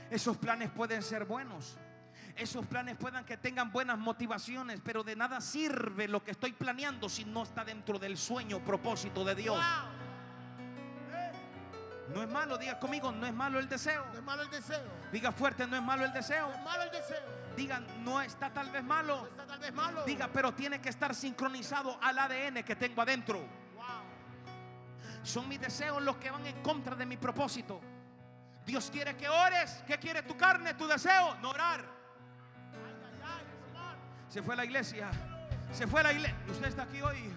[0.09, 1.77] Esos planes pueden ser buenos.
[2.39, 7.09] Esos planes puedan que tengan buenas motivaciones, pero de nada sirve lo que estoy planeando
[7.09, 9.57] si no está dentro del sueño, propósito de Dios.
[9.57, 9.99] Wow.
[12.15, 14.05] No es malo, diga conmigo, no es malo el deseo.
[14.13, 14.81] No es malo el deseo.
[15.11, 16.47] Diga fuerte, no es malo el deseo.
[16.47, 17.21] No es malo el deseo.
[17.57, 19.27] Diga, no está tal vez No malo.
[19.27, 20.03] está tal vez malo.
[20.05, 23.39] Diga, pero tiene que estar sincronizado al ADN que tengo adentro.
[23.75, 25.23] Wow.
[25.23, 27.81] Son mis deseos los que van en contra de mi propósito.
[28.65, 29.83] Dios quiere que ores.
[29.85, 31.35] ¿Qué quiere tu carne, tu deseo?
[31.41, 31.98] No orar.
[34.29, 35.09] Se fue a la iglesia.
[35.71, 36.37] Se fue a la iglesia.
[36.49, 37.33] Usted está aquí hoy.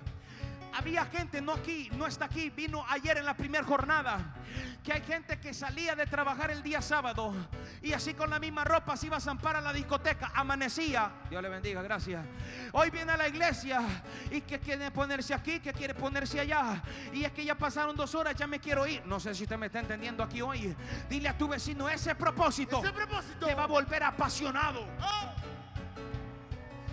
[0.74, 4.34] Había gente, no aquí, no está aquí, vino ayer en la primera jornada.
[4.82, 7.34] Que hay gente que salía de trabajar el día sábado
[7.82, 10.32] y así con la misma ropa se iba a zampar a la discoteca.
[10.34, 11.12] Amanecía.
[11.28, 12.24] Dios le bendiga, gracias.
[12.72, 13.82] Hoy viene a la iglesia
[14.30, 16.82] y que quiere ponerse aquí, que quiere ponerse allá.
[17.12, 19.04] Y es que ya pasaron dos horas, ya me quiero ir.
[19.04, 20.74] No sé si usted me está entendiendo aquí hoy.
[21.08, 23.46] Dile a tu vecino ese propósito Ese propósito.
[23.46, 24.86] te va a volver apasionado.
[25.02, 25.32] Oh,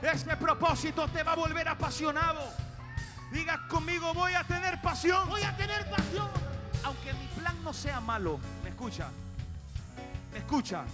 [0.01, 2.41] Este propósito te va a volver apasionado.
[3.31, 5.27] Diga conmigo, voy a tener pasión.
[5.27, 6.29] voy a tener pasión.
[6.83, 9.09] Aunque mi plan no sea malo, me escucha.
[10.31, 10.85] Me escucha.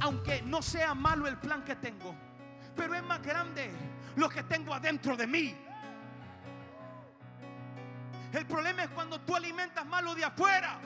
[0.00, 2.14] Aunque no sea malo el plan que tengo,
[2.76, 3.70] pero es más grande
[4.16, 5.56] lo que tengo adentro de mí.
[8.32, 10.78] El problema es cuando tú alimentas más lo de afuera.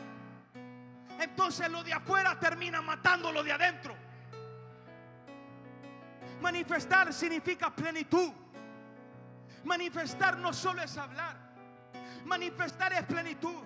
[1.20, 3.94] Entonces lo de afuera termina matando lo de adentro.
[6.42, 8.32] Manifestar significa plenitud.
[9.64, 11.36] Manifestar no solo es hablar.
[12.24, 13.62] Manifestar es plenitud.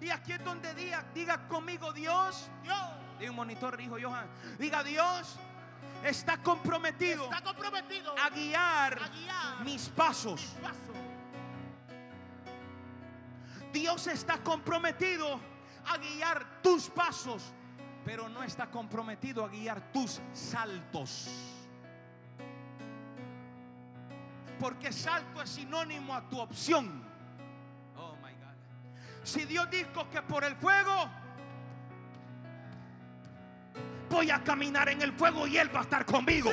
[0.00, 2.50] Y aquí es donde diga, diga conmigo Dios.
[2.62, 2.76] Dios
[3.18, 4.28] Diga un monitor, hijo Johan.
[4.58, 5.38] Diga Dios
[6.02, 10.54] está comprometido está comprometido a guiar a guiar mis pasos.
[10.60, 10.92] paso.
[13.72, 15.40] Dios está comprometido
[15.86, 17.42] a guiar tus pasos,
[18.04, 21.53] pero no está comprometido a guiar tus saltos.
[24.64, 27.04] Porque salto es sinónimo a tu opción.
[27.98, 28.56] Oh my God.
[29.22, 31.06] Si Dios dijo que por el fuego
[34.08, 36.50] voy a caminar en el fuego y Él va a estar conmigo.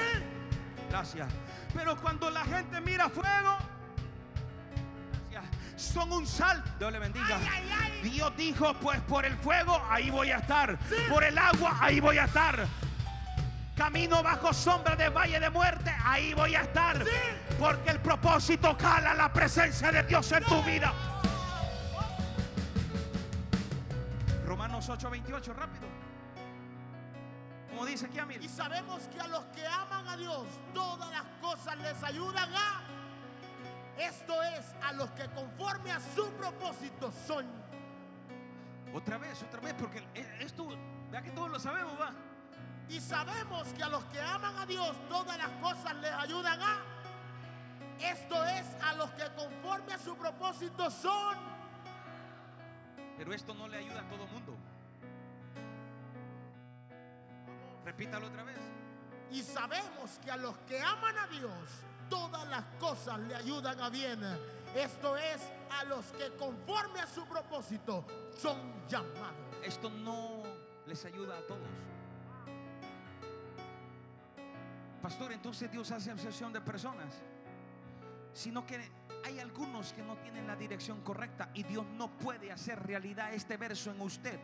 [0.89, 1.31] Gracias.
[1.73, 3.57] Pero cuando la gente mira fuego,
[5.77, 6.69] son un salto.
[6.79, 7.37] Dios le bendiga.
[7.37, 8.09] Ay, ay, ay.
[8.09, 10.77] Dios dijo, pues por el fuego ahí voy a estar.
[11.09, 12.67] Por el agua ahí voy a estar.
[13.81, 17.03] Camino bajo sombra de valle de muerte, ahí voy a estar.
[17.57, 20.93] Porque el propósito cala la presencia de Dios en tu vida.
[24.45, 25.87] Romanos 8:28, rápido.
[27.71, 28.43] Como dice aquí, Amir.
[28.43, 32.81] Y sabemos que a los que aman a Dios, todas las cosas les ayudan a.
[33.97, 37.47] Esto es, a los que conforme a su propósito son.
[38.93, 40.07] Otra vez, otra vez, porque
[40.39, 40.67] esto,
[41.09, 42.13] vea que todos lo sabemos, va.
[42.91, 46.77] Y sabemos que a los que aman a Dios, todas las cosas les ayudan a.
[48.01, 51.37] Esto es, a los que conforme a su propósito son.
[53.17, 54.57] Pero esto no le ayuda a todo mundo.
[57.85, 58.59] Repítalo otra vez.
[59.31, 61.69] Y sabemos que a los que aman a Dios,
[62.09, 64.19] todas las cosas le ayudan a bien.
[64.75, 65.49] Esto es,
[65.79, 68.05] a los que conforme a su propósito
[68.37, 69.55] son llamados.
[69.63, 70.43] Esto no
[70.85, 71.69] les ayuda a todos.
[75.01, 77.21] Pastor, entonces Dios hace obsesión de personas.
[78.33, 78.79] Sino que
[79.25, 83.57] hay algunos que no tienen la dirección correcta y Dios no puede hacer realidad este
[83.57, 84.39] verso en usted.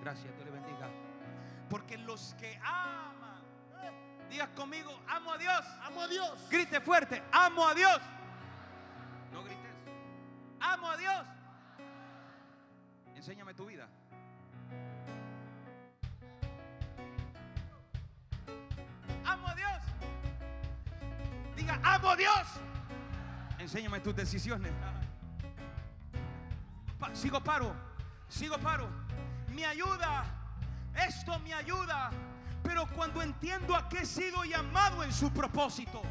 [0.00, 0.90] Gracias, Dios le bendiga.
[1.70, 3.42] Porque los que aman,
[4.28, 5.64] diga conmigo, amo a Dios.
[5.82, 6.48] Amo a Dios.
[6.50, 8.00] Grite fuerte, amo a Dios.
[9.32, 9.72] No grites.
[10.60, 11.26] Amo a Dios.
[13.14, 13.88] Enséñame tu vida.
[22.16, 22.46] Dios.
[23.58, 24.72] Enséñame tus decisiones.
[27.14, 27.74] Sigo paro,
[28.28, 28.88] sigo paro.
[29.48, 30.24] Me ayuda,
[30.94, 32.10] esto me ayuda.
[32.62, 36.02] Pero cuando entiendo a qué he sido llamado en su propósito.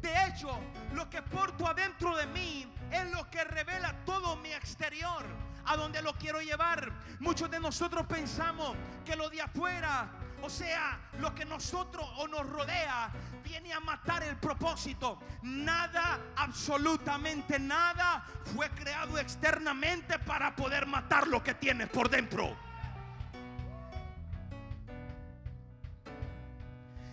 [0.00, 0.60] De hecho,
[0.94, 5.24] lo que porto adentro de mí es lo que revela todo mi exterior,
[5.64, 6.92] a donde lo quiero llevar.
[7.20, 10.08] Muchos de nosotros pensamos que lo de afuera,
[10.42, 13.10] o sea, lo que nosotros o nos rodea,
[13.42, 15.18] viene a matar el propósito.
[15.42, 18.24] Nada, absolutamente nada,
[18.54, 22.56] fue creado externamente para poder matar lo que tienes por dentro.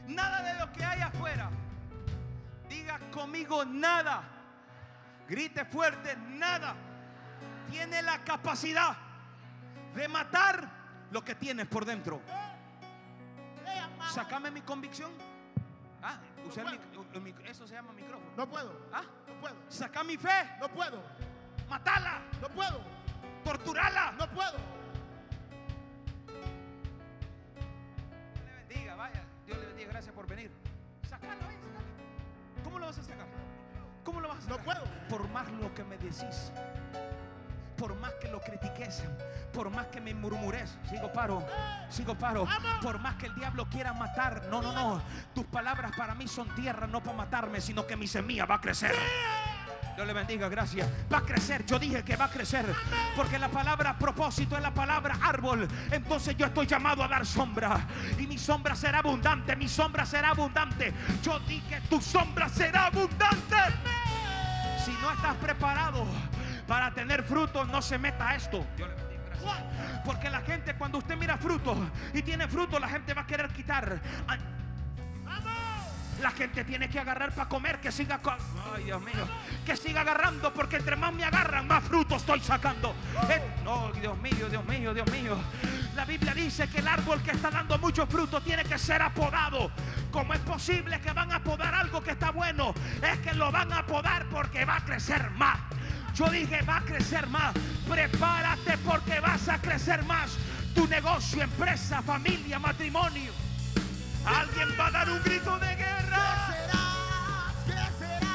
[0.08, 1.50] Nada de lo que hay afuera.
[2.70, 4.24] Diga conmigo nada.
[5.28, 6.76] Grite fuerte, nada.
[7.70, 8.96] Tiene la capacidad
[9.96, 10.70] de matar
[11.12, 12.22] lo que tienes por dentro.
[14.14, 15.12] Sácame mi convicción.
[16.02, 16.18] Ah,
[17.22, 18.32] mic- eso se llama micrófono.
[18.38, 18.72] No puedo.
[18.94, 19.56] Ah, No puedo.
[19.70, 21.02] saca mi fe, No puedo.
[21.70, 22.80] matala, No puedo.
[23.44, 24.12] torturala.
[24.14, 24.58] No puedo.
[27.56, 29.24] Dios le bendiga, vaya.
[29.46, 30.52] Dios le bendiga, gracias por venir.
[31.10, 31.42] Sacalo.
[32.64, 33.28] ¿Cómo lo vas a sacar?
[34.04, 34.66] ¿Cómo lo vas a No sacar?
[34.84, 35.08] puedo.
[35.10, 36.52] Por más lo que me decís,
[37.86, 39.04] por más que lo critiques,
[39.54, 41.46] por más que me murmures, sigo paro,
[41.88, 42.48] sigo paro.
[42.82, 45.04] Por más que el diablo quiera matar, no, no, no.
[45.36, 48.62] Tus palabras para mí son tierra, no para matarme, sino que mi semilla va a
[48.62, 48.96] crecer.
[49.96, 50.90] Dios le bendiga, gracias.
[51.14, 52.66] Va a crecer, yo dije que va a crecer.
[53.16, 55.68] Porque la palabra propósito es la palabra árbol.
[55.92, 57.86] Entonces yo estoy llamado a dar sombra.
[58.18, 60.92] Y mi sombra será abundante, mi sombra será abundante.
[61.22, 63.58] Yo dije, tu sombra será abundante.
[64.84, 66.08] Si no estás preparado
[66.68, 68.66] para tener frutos, no se meta a esto.
[68.78, 70.02] Dios le bendiga, gracias.
[70.04, 71.78] Porque la gente, cuando usted mira frutos
[72.14, 74.00] y tiene frutos, la gente va a querer quitar.
[76.22, 78.34] La gente tiene que agarrar para comer, que siga co-
[78.74, 79.28] Ay, Dios mío,
[79.66, 82.96] que siga agarrando, porque entre más me agarran, más fruto estoy sacando.
[83.30, 85.38] Eh, No, Dios mío, Dios mío, Dios mío.
[85.94, 89.70] La Biblia dice que el árbol que está dando mucho fruto tiene que ser apodado.
[90.10, 92.74] ¿Cómo es posible que van a podar algo que está bueno?
[93.04, 95.60] Es que lo van a podar porque va a crecer más.
[96.16, 97.54] Yo dije, va a crecer más.
[97.90, 100.38] Prepárate porque vas a crecer más.
[100.74, 103.34] Tu negocio, empresa, familia, matrimonio.
[104.26, 106.48] Alguien va a dar un grito de guerra.
[106.48, 107.54] será?
[107.66, 108.32] ¿Qué será?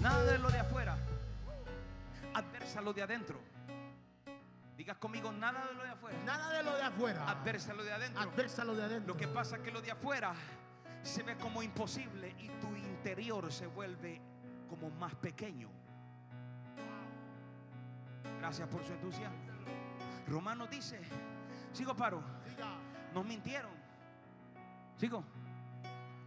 [0.00, 0.96] Nada de lo de afuera.
[2.32, 3.40] Adversa lo de adentro.
[4.74, 6.18] Digas conmigo, nada de lo de afuera.
[6.24, 7.30] Nada de lo de afuera.
[7.30, 8.22] Adversa lo de adentro.
[8.22, 9.14] Adversa lo de adentro.
[9.14, 10.32] Lo que pasa es que lo de afuera
[11.02, 14.31] se ve como imposible y tu interior se vuelve
[14.72, 15.68] como más pequeño.
[18.38, 19.36] Gracias por su entusiasmo.
[20.26, 20.98] Romano dice,
[21.72, 22.22] sigo paro,
[23.12, 23.70] nos mintieron.
[24.96, 25.24] Sigo.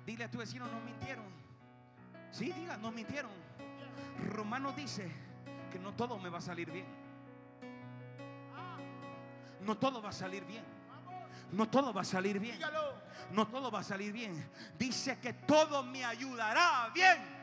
[0.05, 1.25] Dile a tu vecino, nos mintieron.
[2.29, 3.31] Sí, diga, nos mintieron.
[4.29, 5.11] Romano dice
[5.71, 6.85] que no todo me va a salir bien.
[9.61, 10.63] No todo va a salir bien.
[11.51, 12.59] No todo va a salir bien.
[13.31, 14.47] No todo va a salir bien.
[14.77, 17.34] Dice que todo me ayudará bien.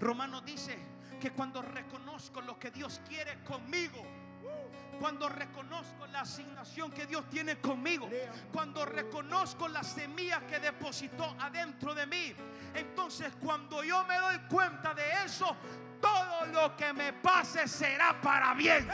[0.00, 0.78] Romanos dice
[1.20, 4.04] que cuando reconozco lo que Dios quiere conmigo,
[5.00, 8.08] cuando reconozco la asignación que Dios tiene conmigo,
[8.52, 12.34] cuando reconozco la semilla que depositó adentro de mí,
[12.74, 15.56] entonces cuando yo me doy cuenta de eso,
[16.00, 18.88] todo lo que me pase será para bien.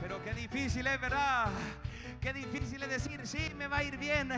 [0.00, 1.48] Pero qué difícil es, ¿verdad?
[2.22, 4.30] Qué difícil es decir, sí, me va a ir bien.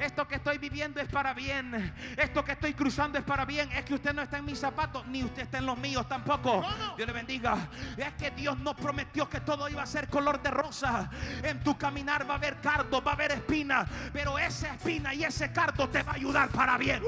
[0.00, 1.92] Esto que estoy viviendo es para bien.
[2.16, 3.68] Esto que estoy cruzando es para bien.
[3.72, 6.64] Es que usted no está en mis zapatos, ni usted está en los míos tampoco.
[6.96, 7.68] Dios le bendiga.
[7.96, 11.10] Es que Dios no prometió que todo iba a ser color de rosa.
[11.42, 13.84] En tu caminar va a haber cardo, va a haber espina.
[14.12, 17.02] Pero esa espina y ese cardo te va a ayudar para bien.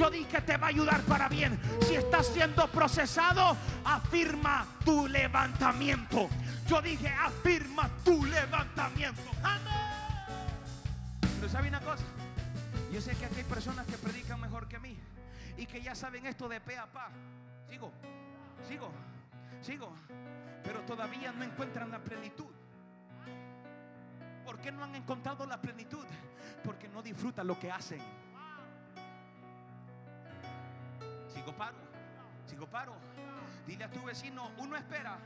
[0.00, 1.60] Yo dije que te va a ayudar para bien.
[1.86, 6.30] Si estás siendo procesado, afirma tu levantamiento.
[6.66, 9.30] Yo dije, afirma tu levantamiento.
[11.20, 12.04] Pero sabe una cosa,
[12.90, 14.98] yo sé que aquí hay personas que predican mejor que mí
[15.58, 17.10] y que ya saben esto de pe a pa.
[17.68, 17.92] Sigo,
[18.66, 18.90] sigo,
[19.60, 19.94] sigo,
[20.64, 22.48] pero todavía no encuentran la plenitud.
[24.46, 26.06] ¿Por qué no han encontrado la plenitud?
[26.64, 28.19] Porque no disfrutan lo que hacen.
[31.32, 31.76] Sigo paro,
[32.46, 32.94] sigo paro.
[33.66, 35.16] Dile a tu vecino, uno espera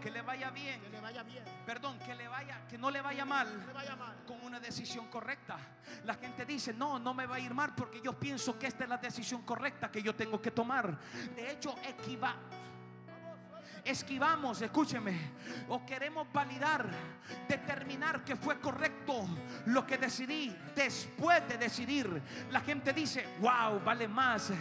[0.00, 3.00] que le vaya bien, que le vaya bien, perdón, que le vaya, que no le
[3.00, 4.14] vaya mal que le vaya mal.
[4.26, 5.56] con una decisión correcta.
[6.04, 8.84] La gente dice, no, no me va a ir mal porque yo pienso que esta
[8.84, 10.96] es la decisión correcta que yo tengo que tomar.
[11.34, 12.36] De hecho, equiva-
[13.84, 15.32] esquivamos, escúcheme,
[15.68, 16.86] o queremos validar,
[17.48, 19.26] determinar que fue correcto
[19.66, 22.22] lo que decidí después de decidir.
[22.50, 24.52] La gente dice, wow, vale más,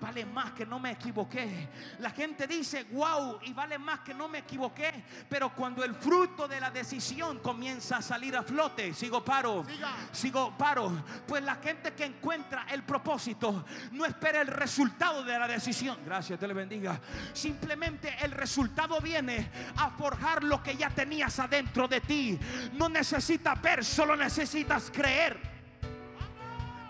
[0.00, 1.68] vale más que no me equivoqué.
[2.00, 5.04] La gente dice, wow, y vale más que no me equivoqué.
[5.28, 9.94] Pero cuando el fruto de la decisión comienza a salir a flote, sigo paro, Siga.
[10.12, 15.48] sigo paro, pues la gente que encuentra el propósito no espera el resultado de la
[15.48, 15.98] decisión.
[16.04, 17.00] Gracias, te le bendiga.
[17.32, 22.38] Simplemente el resultado viene a forjar lo que ya tenías adentro de ti.
[22.74, 25.53] No necesitas ver, solo necesitas creer.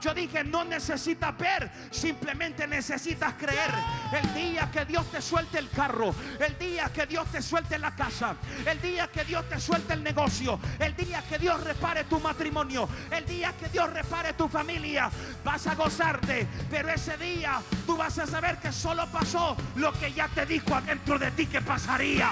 [0.04, 3.70] Yo dije, no necesitas ver, simplemente necesitas creer.
[4.12, 7.96] El día que Dios te suelte el carro, el día que Dios te suelte la
[7.96, 8.36] casa,
[8.66, 12.86] el día que Dios te suelte el negocio, el día que Dios repare tu matrimonio,
[13.10, 15.10] el día que Dios repare tu familia,
[15.42, 16.46] vas a gozarte.
[16.70, 20.74] Pero ese día tú vas a saber que solo pasó lo que ya te dijo
[20.74, 22.30] adentro de ti que pasaría.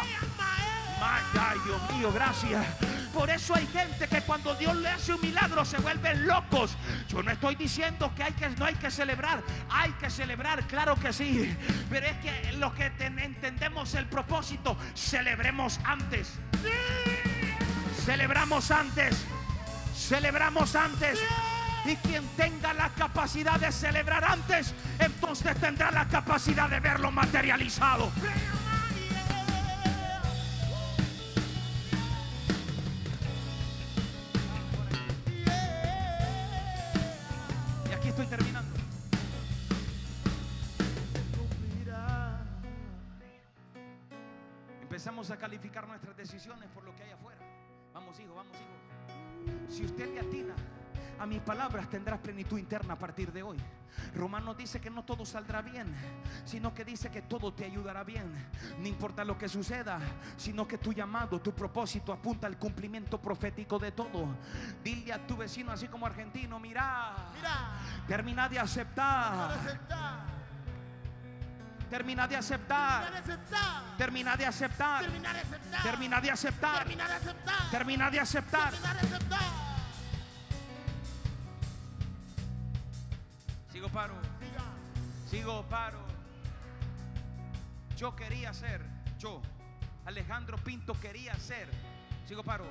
[1.04, 2.64] Ay, Dios mío, gracias.
[3.12, 6.76] Por eso hay gente que cuando Dios le hace un milagro se vuelven locos.
[7.08, 8.24] Yo no estoy diciendo que,
[8.58, 9.42] no hay que celebrar.
[9.70, 11.54] Hay que celebrar, claro que sí.
[11.90, 16.32] Pero es que lo que ten- entendemos el propósito, celebremos antes.
[18.04, 19.24] Celebramos antes.
[19.94, 21.18] Celebramos antes.
[21.84, 28.10] Y quien tenga la capacidad de celebrar antes, entonces tendrá la capacidad de verlo materializado.
[28.16, 28.61] Y
[45.52, 47.38] calificar nuestras decisiones por lo que hay afuera.
[47.92, 49.70] Vamos, hijo, vamos, hijo.
[49.70, 50.54] Si usted le atina
[51.18, 53.58] a mis palabras, tendrás plenitud interna a partir de hoy.
[54.14, 55.94] Romanos dice que no todo saldrá bien,
[56.46, 58.32] sino que dice que todo te ayudará bien.
[58.78, 60.00] No importa lo que suceda,
[60.38, 64.34] sino que tu llamado, tu propósito apunta al cumplimiento profético de todo.
[64.82, 70.41] Dile a tu vecino, así como argentino, mira, Mira, termina de termina aceptar,
[71.92, 73.04] termina de aceptar,
[73.98, 77.70] terminar de aceptar, termina de aceptar, terminar de aceptar, termina de aceptar.
[77.70, 78.72] terminar de aceptar.
[83.70, 84.14] Sigo paro.
[85.30, 86.02] Sigo paro.
[87.98, 88.80] Yo quería ser,
[89.18, 89.42] yo,
[90.06, 91.68] Alejandro Pinto quería ser,
[92.26, 92.64] sigo paro,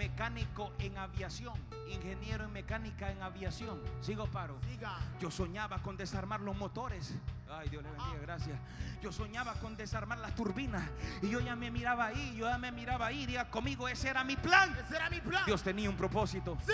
[0.00, 1.52] mecánico en aviación,
[1.86, 4.58] ingeniero en mecánica en aviación, sigo paro.
[4.66, 4.96] Siga.
[5.20, 7.12] Yo soñaba con desarmar los motores.
[7.50, 8.58] Ay, Dios le bendiga, gracias.
[9.02, 10.82] Yo soñaba con desarmar las turbinas.
[11.20, 13.26] Y yo ya me miraba ahí, yo ya me miraba ahí.
[13.26, 14.74] Diga conmigo, ese era mi plan.
[14.86, 15.44] Ese era mi plan.
[15.44, 16.56] Dios tenía un propósito.
[16.64, 16.72] Sí.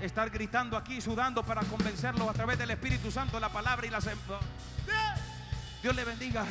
[0.00, 4.00] Estar gritando aquí, sudando para convencerlo a través del Espíritu Santo, la palabra y la...
[4.00, 4.10] Sí.
[5.86, 6.44] Dios le bendiga.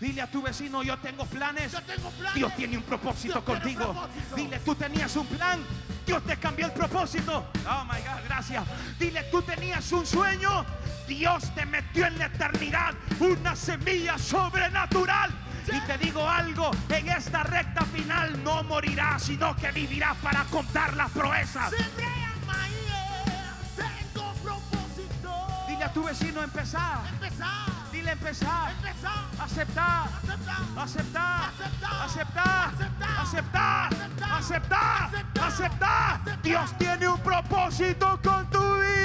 [0.00, 1.70] Dile a tu vecino, yo tengo planes.
[1.70, 2.34] Yo tengo planes.
[2.34, 3.92] Dios tiene un propósito Dios tiene un contigo.
[3.92, 4.34] propósito.
[4.34, 5.60] Dile, tú tenías un plan.
[6.04, 7.52] Dios te cambió el propósito.
[7.68, 8.64] Oh my God, gracias.
[8.98, 10.66] Dile, tú tenías un sueño.
[11.06, 15.30] Dios te metió en la eternidad una semilla sobrenatural.
[15.68, 20.96] Y te digo algo, en esta recta final no morirás, sino que vivirás para contar
[20.96, 21.70] las proezas.
[21.70, 22.06] Siempre
[22.42, 23.54] amaía.
[23.76, 25.46] Tengo propósito.
[25.68, 27.06] Dile a tu vecino, empezar.
[27.12, 27.79] Empezar.
[28.00, 28.70] Dile, empezar.
[28.70, 29.28] Empezar.
[29.38, 30.08] Aceptar.
[30.22, 30.62] Aceptar.
[30.82, 32.04] Aceptar, Aceptar.
[32.06, 33.20] aceptar, Aceptar.
[33.20, 34.38] aceptar, Aceptar.
[34.38, 35.46] aceptar, Aceptar.
[35.46, 36.42] aceptar.
[36.42, 38.99] Dios tiene un propósito con tu vida.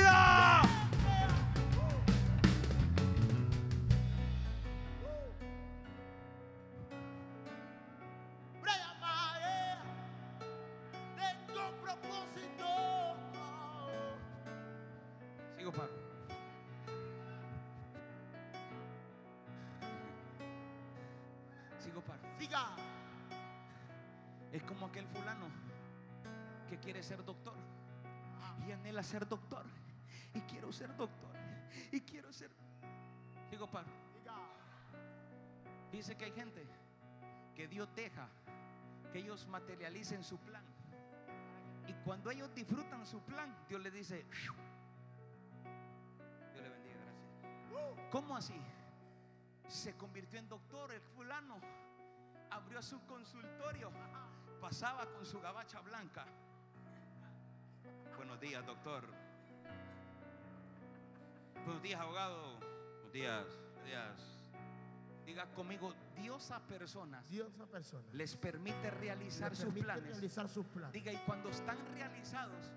[66.45, 70.03] Dios a personas, Dios a personas les permite realizar, les sus, planes.
[70.03, 70.93] realizar sus planes.
[70.93, 72.71] Diga, y cuando están realizados,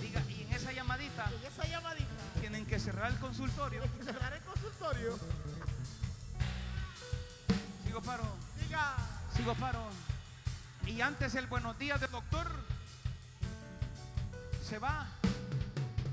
[0.00, 2.06] diga, y en esa llamadita, en esa llamadita
[2.38, 3.82] tienen que cerrar el consultorio.
[3.98, 5.18] Que cerrar el consultorio.
[7.84, 8.36] Sigo paro.
[8.60, 8.94] Diga.
[9.34, 9.88] Sigo paro.
[10.86, 12.71] Y antes el buenos días del doctor
[14.72, 15.06] se va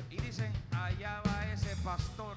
[0.10, 2.36] y dicen, allá va ese pastor.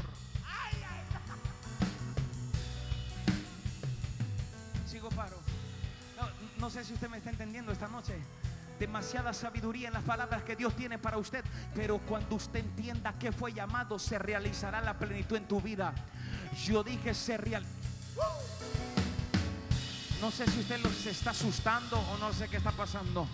[4.86, 5.36] Sigo paro.
[6.16, 6.28] No,
[6.60, 8.14] no sé si usted me está entendiendo esta noche.
[8.78, 11.44] Demasiada sabiduría en las palabras que Dios tiene para usted.
[11.74, 15.92] Pero cuando usted entienda que fue llamado, se realizará la plenitud en tu vida.
[16.64, 17.64] Yo dije se real.
[20.20, 23.26] No sé si usted los está asustando o no sé qué está pasando.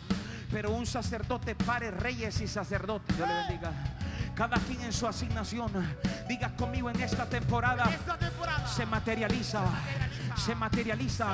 [0.50, 3.16] Pero un sacerdote pare reyes y sacerdotes.
[3.16, 3.72] Dios le bendiga.
[4.34, 5.72] Cada quien en su asignación.
[6.28, 7.84] Diga conmigo en esta temporada.
[7.90, 9.60] esta temporada Se materializa.
[10.36, 11.26] Se materializa.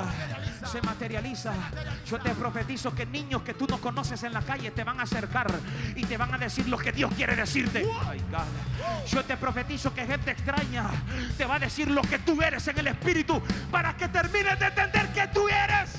[0.71, 1.53] Se materializa.
[2.07, 5.03] Yo te profetizo que niños que tú no conoces en la calle te van a
[5.03, 5.51] acercar
[5.95, 7.85] y te van a decir lo que Dios quiere decirte.
[8.07, 9.05] Ay, God.
[9.07, 10.89] Yo te profetizo que gente extraña
[11.37, 13.39] te va a decir lo que tú eres en el espíritu
[13.69, 15.91] para que termines de entender que tú eres.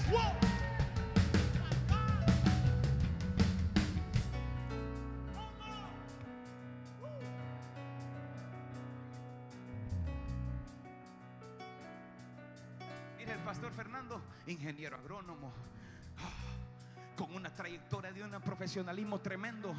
[17.17, 19.75] Con una trayectoria de un profesionalismo tremendo.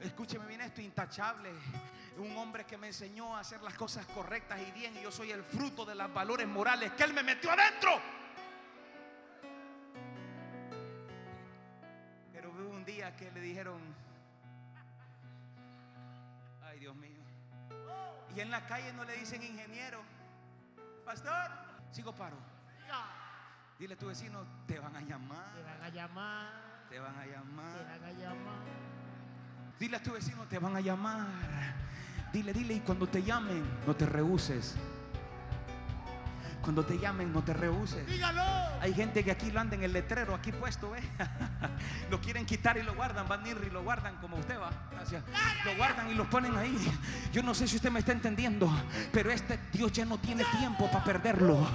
[0.00, 1.50] Escúcheme bien esto, intachable.
[2.16, 4.96] Un hombre que me enseñó a hacer las cosas correctas y bien.
[4.96, 7.90] Y yo soy el fruto de los valores morales que él me metió adentro.
[12.32, 13.80] Pero hubo un día que le dijeron,
[16.62, 17.22] ay Dios mío.
[18.36, 20.00] Y en la calle no le dicen ingeniero.
[21.04, 21.50] Pastor,
[21.90, 22.36] sigo paro.
[23.78, 26.46] Dile a tu vecino, te van a te llamar, van a llamar,
[26.90, 27.72] te van a te llamar.
[28.00, 28.58] van a llamar.
[29.78, 31.26] Dile a tu vecino, te van a llamar.
[32.32, 34.74] Dile, dile, y cuando te llamen, no te rehuses.
[36.60, 38.04] Cuando te llamen, no te rehuses.
[38.04, 38.67] Dígalo.
[38.80, 41.00] Hay gente que aquí lo anda en el letrero, aquí puesto, ¿ve?
[42.10, 44.70] lo quieren quitar y lo guardan, van a ir y lo guardan como usted va.
[44.92, 45.22] Gracias.
[45.64, 46.76] Lo guardan y lo ponen ahí.
[47.32, 48.70] Yo no sé si usted me está entendiendo,
[49.12, 51.66] pero este Dios ya no tiene tiempo para perderlo.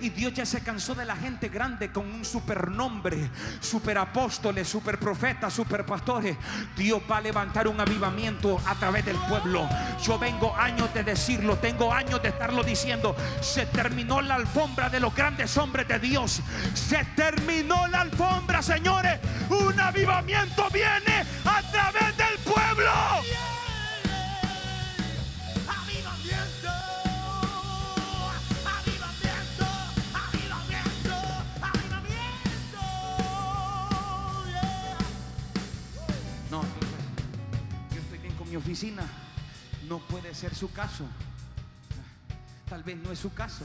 [0.00, 3.30] Y Dios ya se cansó de la gente grande con un supernombre,
[3.60, 6.36] superapóstoles, superprofetas, superpastores.
[6.76, 9.68] Dios va a levantar un avivamiento a través del pueblo.
[10.02, 13.14] Yo vengo años de decirlo, tengo años de estarlo diciendo.
[13.40, 16.42] Se terminó la alfombra de los grandes hombres de Dios.
[16.74, 19.18] Se terminó la alfombra, señores.
[19.48, 22.90] Un avivamiento viene a través del pueblo.
[25.68, 26.68] Avivamiento,
[28.64, 29.66] avivamiento,
[30.14, 31.14] avivamiento,
[31.62, 32.82] avivamiento.
[34.48, 34.98] Yeah.
[36.50, 36.62] No,
[37.94, 39.02] yo estoy bien con mi oficina.
[39.88, 41.04] No puede ser su caso.
[42.68, 43.64] Tal vez no es su caso.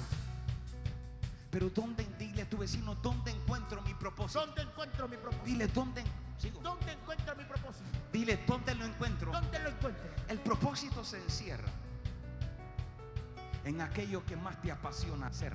[1.52, 4.46] Pero ¿dónde, dile a tu vecino, dónde encuentro mi propósito?
[4.46, 5.46] ¿Dónde encuentro mi propósito?
[5.46, 6.04] Dile, ¿dónde?
[6.38, 6.62] Sigo.
[6.62, 7.86] ¿Dónde encuentro mi propósito?
[8.12, 9.32] Dile, ¿dónde lo encuentro?
[9.32, 10.10] ¿Dónde lo encuentro?
[10.30, 11.68] El propósito se encierra
[13.66, 15.54] en aquello que más te apasiona hacer.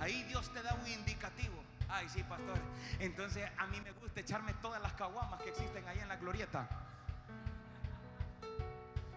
[0.00, 1.54] Ahí Dios te da un indicativo.
[1.88, 2.58] Ay, sí, pastor.
[2.98, 6.68] Entonces a mí me gusta echarme todas las caguamas que existen ahí en la glorieta.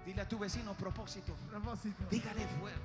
[0.10, 1.36] Dile a tu vecino propósito.
[1.52, 2.04] Propósito.
[2.10, 2.80] Dígale fuego.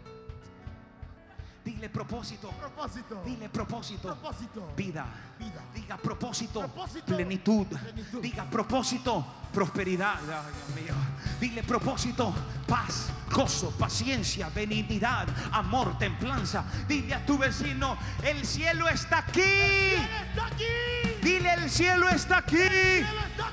[1.64, 2.50] Dile propósito.
[2.50, 3.22] Propósito.
[3.24, 4.08] Dile propósito.
[4.08, 4.72] Propósito.
[4.76, 5.06] Vida.
[5.38, 5.62] Vida.
[5.74, 7.66] Diga propósito, Propósito, plenitud.
[7.66, 8.20] plenitud.
[8.20, 10.18] Diga propósito, prosperidad.
[10.18, 10.94] Ay, Dios mío.
[11.40, 12.34] Dile propósito,
[12.68, 16.62] paz, gozo, paciencia, benignidad, amor, templanza.
[16.86, 19.40] Dile a tu vecino, el cielo está aquí.
[19.40, 21.13] está aquí.
[21.24, 22.58] Dile, el cielo está aquí.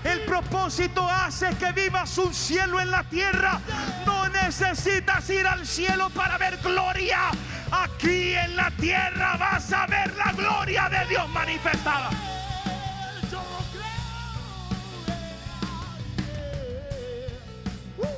[0.04, 3.62] El propósito hace que vivas un cielo en la tierra.
[4.06, 7.32] No necesitas ir al cielo para ver gloria.
[7.72, 12.10] Aquí en la tierra vas a ver la gloria de Dios manifestada.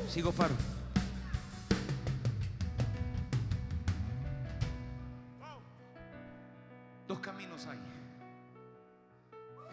[0.09, 0.72] Sigo paro.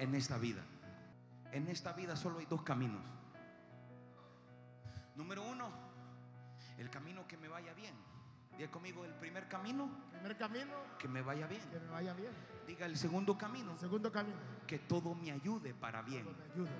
[0.00, 0.62] En esta vida.
[1.52, 3.02] En esta vida solo hay dos caminos.
[5.16, 5.68] Número uno,
[6.78, 7.94] el camino que me vaya bien.
[8.56, 11.62] Diga conmigo el primer camino, Primer camino, que me vaya bien.
[11.70, 12.32] que me vaya bien.
[12.66, 14.36] Diga el segundo camino, Segundo camino,
[14.66, 16.24] que todo me ayude para bien.
[16.24, 16.70] que me ayude.